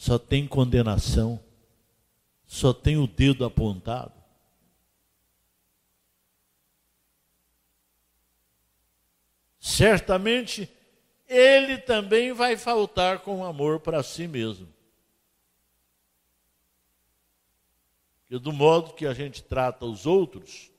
só 0.07 0.21
tem 0.21 0.47
condenação, 0.47 1.42
só 2.47 2.73
tem 2.73 2.97
o 2.97 3.09
dedo 3.09 3.45
apontado. 3.45 4.12
Certamente 9.59 10.70
ele 11.26 11.76
também 11.78 12.33
vai 12.33 12.57
faltar 12.57 13.18
com 13.18 13.45
amor 13.45 13.80
para 13.80 14.01
si 14.01 14.28
mesmo. 14.28 14.72
Porque 18.20 18.39
do 18.39 18.53
modo 18.53 18.95
que 18.95 19.07
a 19.07 19.12
gente 19.12 19.43
trata 19.43 19.87
os 19.87 20.07
outros, 20.07 20.70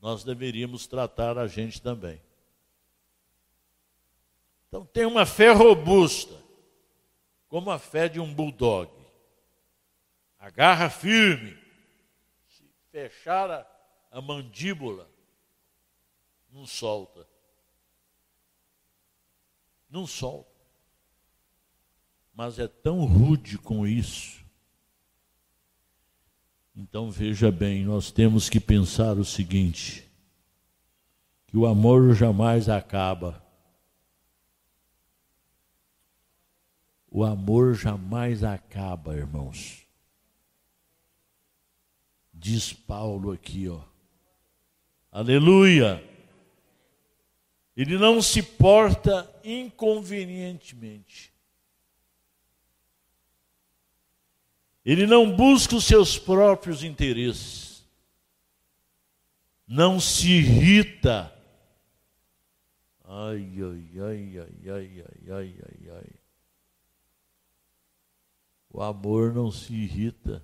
nós 0.00 0.24
deveríamos 0.24 0.86
tratar 0.86 1.36
a 1.36 1.46
gente 1.46 1.82
também. 1.82 2.22
Então 4.66 4.86
tem 4.86 5.04
uma 5.04 5.26
fé 5.26 5.52
robusta, 5.52 6.40
como 7.50 7.68
a 7.70 7.78
fé 7.78 8.08
de 8.08 8.20
um 8.20 8.32
bulldog. 8.32 8.90
Agarra 10.38 10.88
firme, 10.88 11.58
se 12.48 12.64
fechar 12.90 13.50
a, 13.50 13.66
a 14.10 14.22
mandíbula, 14.22 15.10
não 16.50 16.64
solta. 16.64 17.26
Não 19.90 20.06
solta. 20.06 20.48
Mas 22.32 22.58
é 22.58 22.68
tão 22.68 23.04
rude 23.04 23.58
com 23.58 23.86
isso. 23.86 24.42
Então 26.74 27.10
veja 27.10 27.50
bem, 27.50 27.84
nós 27.84 28.12
temos 28.12 28.48
que 28.48 28.60
pensar 28.60 29.18
o 29.18 29.24
seguinte: 29.24 30.08
que 31.48 31.56
o 31.56 31.66
amor 31.66 32.14
jamais 32.14 32.68
acaba 32.68 33.44
O 37.10 37.24
amor 37.24 37.74
jamais 37.74 38.44
acaba, 38.44 39.16
irmãos. 39.16 39.84
Diz 42.32 42.72
Paulo 42.72 43.32
aqui, 43.32 43.68
ó. 43.68 43.82
Aleluia! 45.10 46.02
Ele 47.76 47.98
não 47.98 48.22
se 48.22 48.42
porta 48.42 49.28
inconvenientemente. 49.42 51.32
Ele 54.84 55.06
não 55.06 55.34
busca 55.34 55.74
os 55.76 55.84
seus 55.84 56.18
próprios 56.18 56.84
interesses. 56.84 57.84
Não 59.66 60.00
se 60.00 60.30
irrita. 60.30 61.34
Ai, 63.04 63.52
ai, 63.62 64.00
ai, 64.00 64.38
ai, 64.38 64.68
ai, 64.68 65.04
ai, 65.28 65.54
ai, 65.62 65.90
ai. 65.90 66.19
Amor 68.82 69.32
não 69.32 69.50
se 69.50 69.72
irrita. 69.74 70.42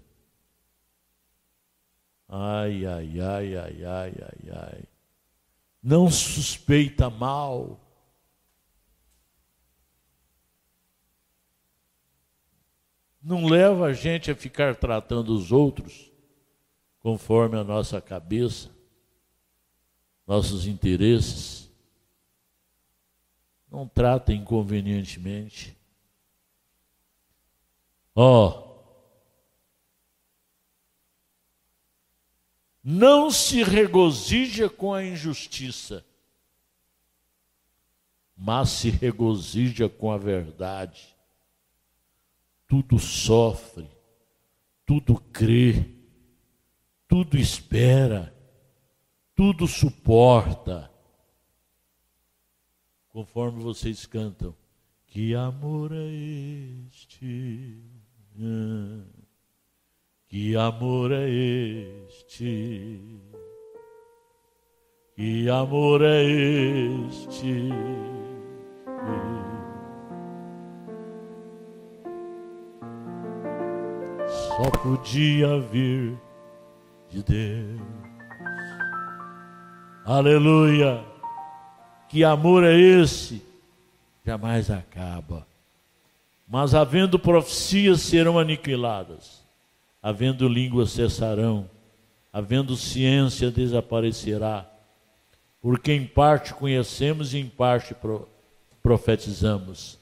Ai, 2.28 2.84
ai, 2.84 3.20
ai, 3.20 3.56
ai, 3.56 3.84
ai, 3.84 4.14
ai, 4.20 4.50
ai. 4.50 4.84
Não 5.82 6.10
suspeita 6.10 7.08
mal. 7.08 7.80
Não 13.22 13.46
leva 13.46 13.86
a 13.86 13.92
gente 13.92 14.30
a 14.30 14.36
ficar 14.36 14.76
tratando 14.76 15.34
os 15.34 15.50
outros 15.50 16.12
conforme 17.00 17.56
a 17.56 17.62
nossa 17.62 18.00
cabeça, 18.00 18.70
nossos 20.26 20.66
interesses. 20.66 21.72
Não 23.70 23.86
trata 23.86 24.32
inconvenientemente. 24.32 25.75
Ó, 28.18 28.48
oh, 28.48 28.66
não 32.82 33.30
se 33.30 33.62
regozija 33.62 34.70
com 34.70 34.94
a 34.94 35.04
injustiça, 35.04 36.02
mas 38.34 38.70
se 38.70 38.88
regozija 38.88 39.86
com 39.86 40.10
a 40.10 40.16
verdade. 40.16 41.14
Tudo 42.66 42.98
sofre, 42.98 43.86
tudo 44.86 45.20
crê, 45.20 45.84
tudo 47.06 47.36
espera, 47.36 48.34
tudo 49.34 49.66
suporta. 49.66 50.90
Conforme 53.10 53.62
vocês 53.62 54.06
cantam, 54.06 54.56
que 55.06 55.34
amor 55.34 55.92
é 55.92 56.06
este? 56.86 58.05
Que 60.28 60.56
amor 60.56 61.10
é 61.12 61.30
este? 62.06 63.00
Que 65.14 65.48
amor 65.48 66.02
é 66.02 66.22
este? 66.22 67.70
Só 74.28 74.70
podia 74.82 75.58
vir 75.60 76.18
de 77.08 77.22
Deus. 77.22 77.80
Aleluia! 80.04 81.02
Que 82.08 82.22
amor 82.22 82.64
é 82.64 82.76
esse? 82.76 83.42
Jamais 84.24 84.70
acaba. 84.70 85.46
Mas 86.46 86.74
havendo 86.74 87.18
profecias 87.18 88.00
serão 88.00 88.38
aniquiladas 88.38 89.46
havendo 90.06 90.48
línguas 90.48 90.92
cessarão, 90.92 91.68
havendo 92.32 92.76
ciência 92.76 93.50
desaparecerá, 93.50 94.64
porque 95.60 95.92
em 95.92 96.06
parte 96.06 96.54
conhecemos 96.54 97.34
e 97.34 97.38
em 97.38 97.48
parte 97.48 97.92
profetizamos. 98.80 99.98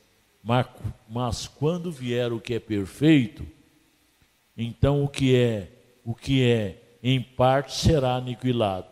Mas, 1.08 1.48
quando 1.48 1.90
vier 1.90 2.34
o 2.34 2.38
que 2.38 2.52
é 2.52 2.60
perfeito, 2.60 3.46
então 4.54 5.02
o 5.02 5.08
que 5.08 5.34
é, 5.34 5.72
o 6.04 6.14
que 6.14 6.44
é 6.44 6.98
em 7.02 7.18
parte 7.18 7.72
será 7.72 8.16
aniquilado. 8.16 8.88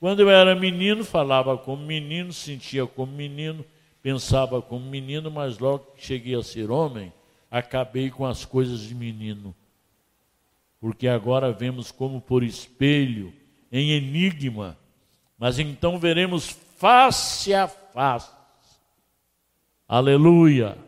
Quando 0.00 0.18
eu 0.22 0.28
era 0.28 0.56
menino, 0.56 1.04
falava 1.04 1.56
como 1.56 1.86
menino, 1.86 2.32
sentia 2.32 2.84
como 2.84 3.12
menino, 3.12 3.64
pensava 4.02 4.60
como 4.62 4.84
menino, 4.84 5.30
mas 5.30 5.58
logo 5.58 5.92
que 5.96 6.06
cheguei 6.06 6.34
a 6.34 6.42
ser 6.42 6.70
homem, 6.70 7.12
acabei 7.50 8.10
com 8.10 8.24
as 8.26 8.44
coisas 8.44 8.80
de 8.80 8.94
menino 8.94 9.54
porque 10.80 11.06
agora 11.06 11.52
vemos 11.52 11.92
como 11.92 12.20
por 12.20 12.42
espelho, 12.42 13.32
em 13.70 13.90
enigma, 13.90 14.78
mas 15.38 15.58
então 15.58 15.98
veremos 15.98 16.48
face 16.78 17.52
a 17.52 17.68
face. 17.68 18.30
Aleluia! 19.86 20.78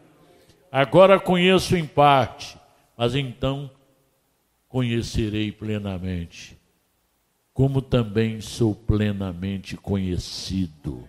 Agora 0.70 1.20
conheço 1.20 1.76
em 1.76 1.86
parte, 1.86 2.56
mas 2.96 3.14
então 3.14 3.70
conhecerei 4.66 5.52
plenamente, 5.52 6.56
como 7.52 7.82
também 7.82 8.40
sou 8.40 8.74
plenamente 8.74 9.76
conhecido. 9.76 11.06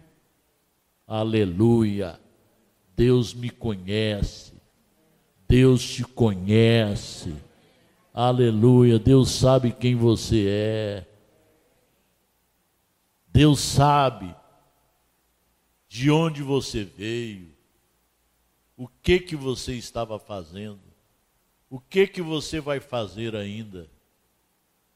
Aleluia! 1.15 2.19
Deus 2.95 3.35
me 3.35 3.47
conhece, 3.47 4.51
Deus 5.47 5.87
te 5.87 6.03
conhece. 6.03 7.35
Aleluia. 8.11 8.97
Deus 8.97 9.29
sabe 9.29 9.71
quem 9.71 9.95
você 9.95 10.47
é. 10.49 11.07
Deus 13.27 13.59
sabe 13.59 14.35
de 15.87 16.09
onde 16.09 16.41
você 16.41 16.83
veio. 16.83 17.53
O 18.75 18.87
que 18.87 19.19
que 19.19 19.35
você 19.35 19.75
estava 19.75 20.17
fazendo? 20.17 20.81
O 21.69 21.79
que 21.79 22.07
que 22.07 22.23
você 22.23 22.59
vai 22.59 22.79
fazer 22.79 23.35
ainda 23.35 23.87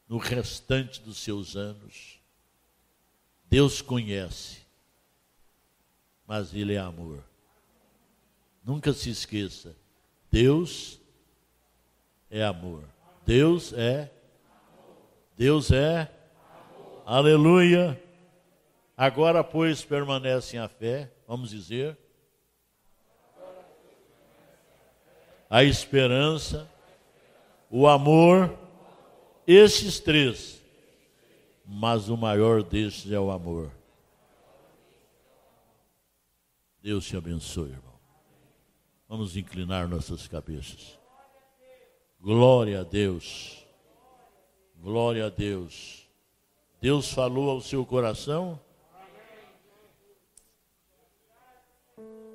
no 0.10 0.18
restante 0.18 1.00
dos 1.00 1.20
seus 1.20 1.56
anos? 1.56 2.20
Deus 3.48 3.84
conhece. 3.84 4.67
Mas 6.28 6.54
ele 6.54 6.74
é 6.74 6.78
amor. 6.78 7.24
Nunca 8.64 8.92
se 8.92 9.10
esqueça. 9.10 9.74
Deus 10.30 11.00
é 12.30 12.44
amor. 12.44 12.84
Deus 13.26 13.72
é. 13.72 14.12
Deus 15.38 15.72
é. 15.72 16.12
Aleluia. 17.06 18.02
Agora, 18.98 19.44
pois, 19.44 19.86
permanecem 19.86 20.60
a 20.60 20.68
fé, 20.68 21.12
vamos 21.28 21.52
dizer, 21.52 21.98
a 25.50 25.64
esperança, 25.64 26.68
o 27.70 27.88
amor, 27.88 28.58
esses 29.46 30.00
três. 30.00 30.62
Mas 31.64 32.10
o 32.10 32.18
maior 32.18 32.64
destes 32.64 33.12
é 33.12 33.20
o 33.20 33.30
amor. 33.30 33.72
Deus 36.88 37.06
te 37.06 37.18
abençoe, 37.18 37.72
irmão. 37.72 38.00
Vamos 39.10 39.36
inclinar 39.36 39.90
nossas 39.90 40.26
cabeças. 40.26 40.98
Glória 42.18 42.80
a 42.80 42.84
Deus. 42.86 43.68
Glória 44.82 45.26
a 45.26 45.30
Deus. 45.30 46.08
Deus 46.80 47.12
falou 47.12 47.50
ao 47.50 47.60
seu 47.60 47.86
coração? 47.86 48.58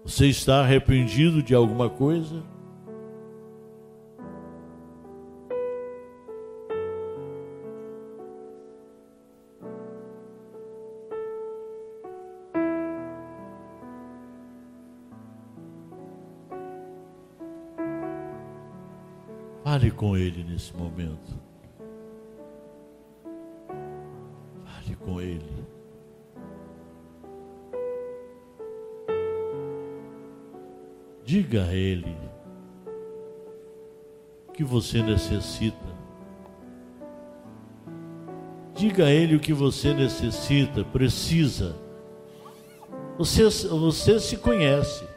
Você 0.04 0.26
está 0.26 0.60
arrependido 0.60 1.42
de 1.42 1.54
alguma 1.54 1.88
coisa? 1.88 2.44
Fale 19.72 19.90
com 19.90 20.14
Ele 20.14 20.44
nesse 20.44 20.76
momento. 20.76 21.32
Fale 24.66 24.96
com 24.96 25.18
Ele. 25.18 25.64
Diga 31.24 31.64
a 31.64 31.74
Ele 31.74 32.14
que 34.52 34.62
você 34.62 35.02
necessita. 35.02 35.78
Diga 38.74 39.06
a 39.06 39.10
Ele 39.10 39.36
o 39.36 39.40
que 39.40 39.54
você 39.54 39.94
necessita, 39.94 40.84
precisa. 40.84 41.74
Você, 43.16 43.44
você 43.44 44.20
se 44.20 44.36
conhece. 44.36 45.08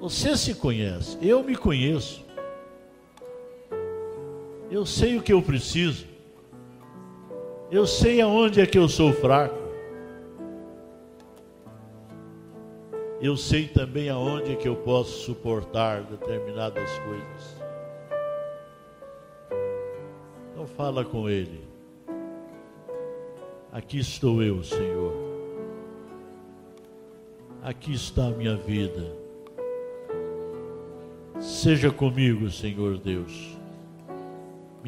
Você 0.00 0.36
se 0.36 0.54
conhece. 0.54 1.18
Eu 1.20 1.42
me 1.42 1.56
conheço. 1.56 2.27
Eu 4.70 4.84
sei 4.84 5.16
o 5.16 5.22
que 5.22 5.32
eu 5.32 5.40
preciso. 5.40 6.06
Eu 7.70 7.86
sei 7.86 8.20
aonde 8.20 8.60
é 8.60 8.66
que 8.66 8.78
eu 8.78 8.88
sou 8.88 9.12
fraco. 9.12 9.56
Eu 13.20 13.36
sei 13.36 13.66
também 13.66 14.08
aonde 14.08 14.52
é 14.52 14.56
que 14.56 14.68
eu 14.68 14.76
posso 14.76 15.24
suportar 15.24 16.02
determinadas 16.02 16.90
coisas. 17.00 17.58
Então 20.52 20.66
fala 20.66 21.04
com 21.04 21.28
Ele. 21.28 21.66
Aqui 23.72 23.98
estou 23.98 24.42
eu, 24.42 24.62
Senhor. 24.62 25.12
Aqui 27.62 27.92
está 27.92 28.26
a 28.26 28.30
minha 28.30 28.56
vida. 28.56 29.16
Seja 31.40 31.90
comigo, 31.90 32.50
Senhor 32.50 32.98
Deus. 32.98 33.57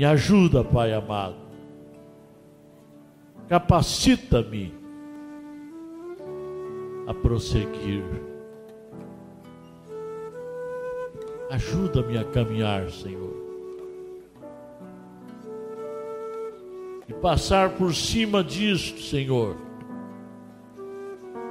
Me 0.00 0.06
ajuda, 0.06 0.64
Pai 0.64 0.94
amado. 0.94 1.36
Capacita-me 3.50 4.72
a 7.06 7.12
prosseguir. 7.12 8.02
Ajuda-me 11.50 12.16
a 12.16 12.24
caminhar, 12.24 12.88
Senhor. 12.90 13.34
E 17.06 17.12
passar 17.12 17.68
por 17.76 17.94
cima 17.94 18.42
disto, 18.42 19.02
Senhor, 19.02 19.54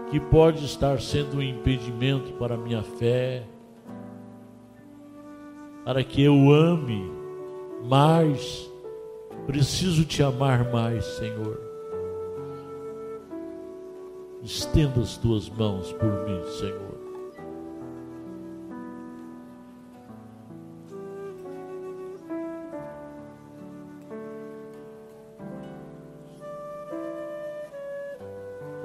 que 0.10 0.20
pode 0.20 0.66
estar 0.66 1.00
sendo 1.00 1.38
um 1.38 1.44
impedimento 1.44 2.34
para 2.34 2.56
a 2.56 2.58
minha 2.58 2.82
fé 2.82 3.44
para 5.86 6.04
que 6.04 6.24
eu 6.24 6.52
ame 6.52 7.19
mais. 7.84 8.70
Preciso 9.46 10.06
te 10.06 10.22
amar 10.22 10.72
mais, 10.72 11.04
Senhor. 11.06 11.60
Estenda 14.44 15.02
as 15.02 15.18
tuas 15.18 15.50
mãos 15.50 15.92
por 15.94 16.12
mim, 16.26 16.42
Senhor. 16.60 17.00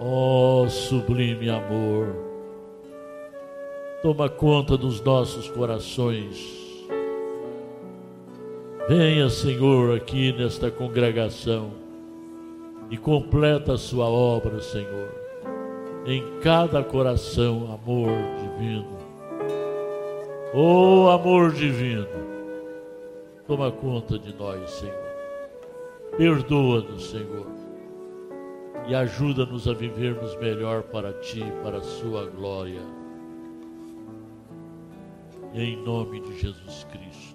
Oh, 0.01 0.67
sublime 0.69 1.49
amor, 1.49 2.15
toma 4.03 4.29
conta 4.29 4.77
dos 4.77 5.01
nossos 5.01 5.49
corações 5.49 6.64
Venha, 8.87 9.31
Senhor, 9.31 9.97
aqui 9.97 10.31
nesta 10.31 10.71
congregação 10.71 11.71
e 12.91 12.99
completa 12.99 13.73
a 13.73 13.79
sua 13.79 14.05
obra, 14.05 14.61
Senhor. 14.61 15.09
Em 16.05 16.23
cada 16.41 16.85
coração, 16.85 17.73
amor 17.73 18.11
divino. 18.43 18.99
Oh, 20.53 21.09
amor 21.09 21.53
divino, 21.53 22.07
toma 23.47 23.73
conta 23.73 24.19
de 24.19 24.35
nós, 24.35 24.71
Senhor. 24.71 24.95
Perdoa-nos, 26.19 27.09
Senhor. 27.09 27.47
E 28.87 28.95
ajuda-nos 28.95 29.67
a 29.67 29.73
vivermos 29.73 30.37
melhor 30.37 30.83
para 30.83 31.11
Ti, 31.15 31.43
para 31.63 31.79
a 31.79 31.83
Sua 31.83 32.27
glória. 32.27 32.83
Em 35.55 35.75
nome 35.75 36.21
de 36.21 36.39
Jesus 36.39 36.85
Cristo. 36.85 37.34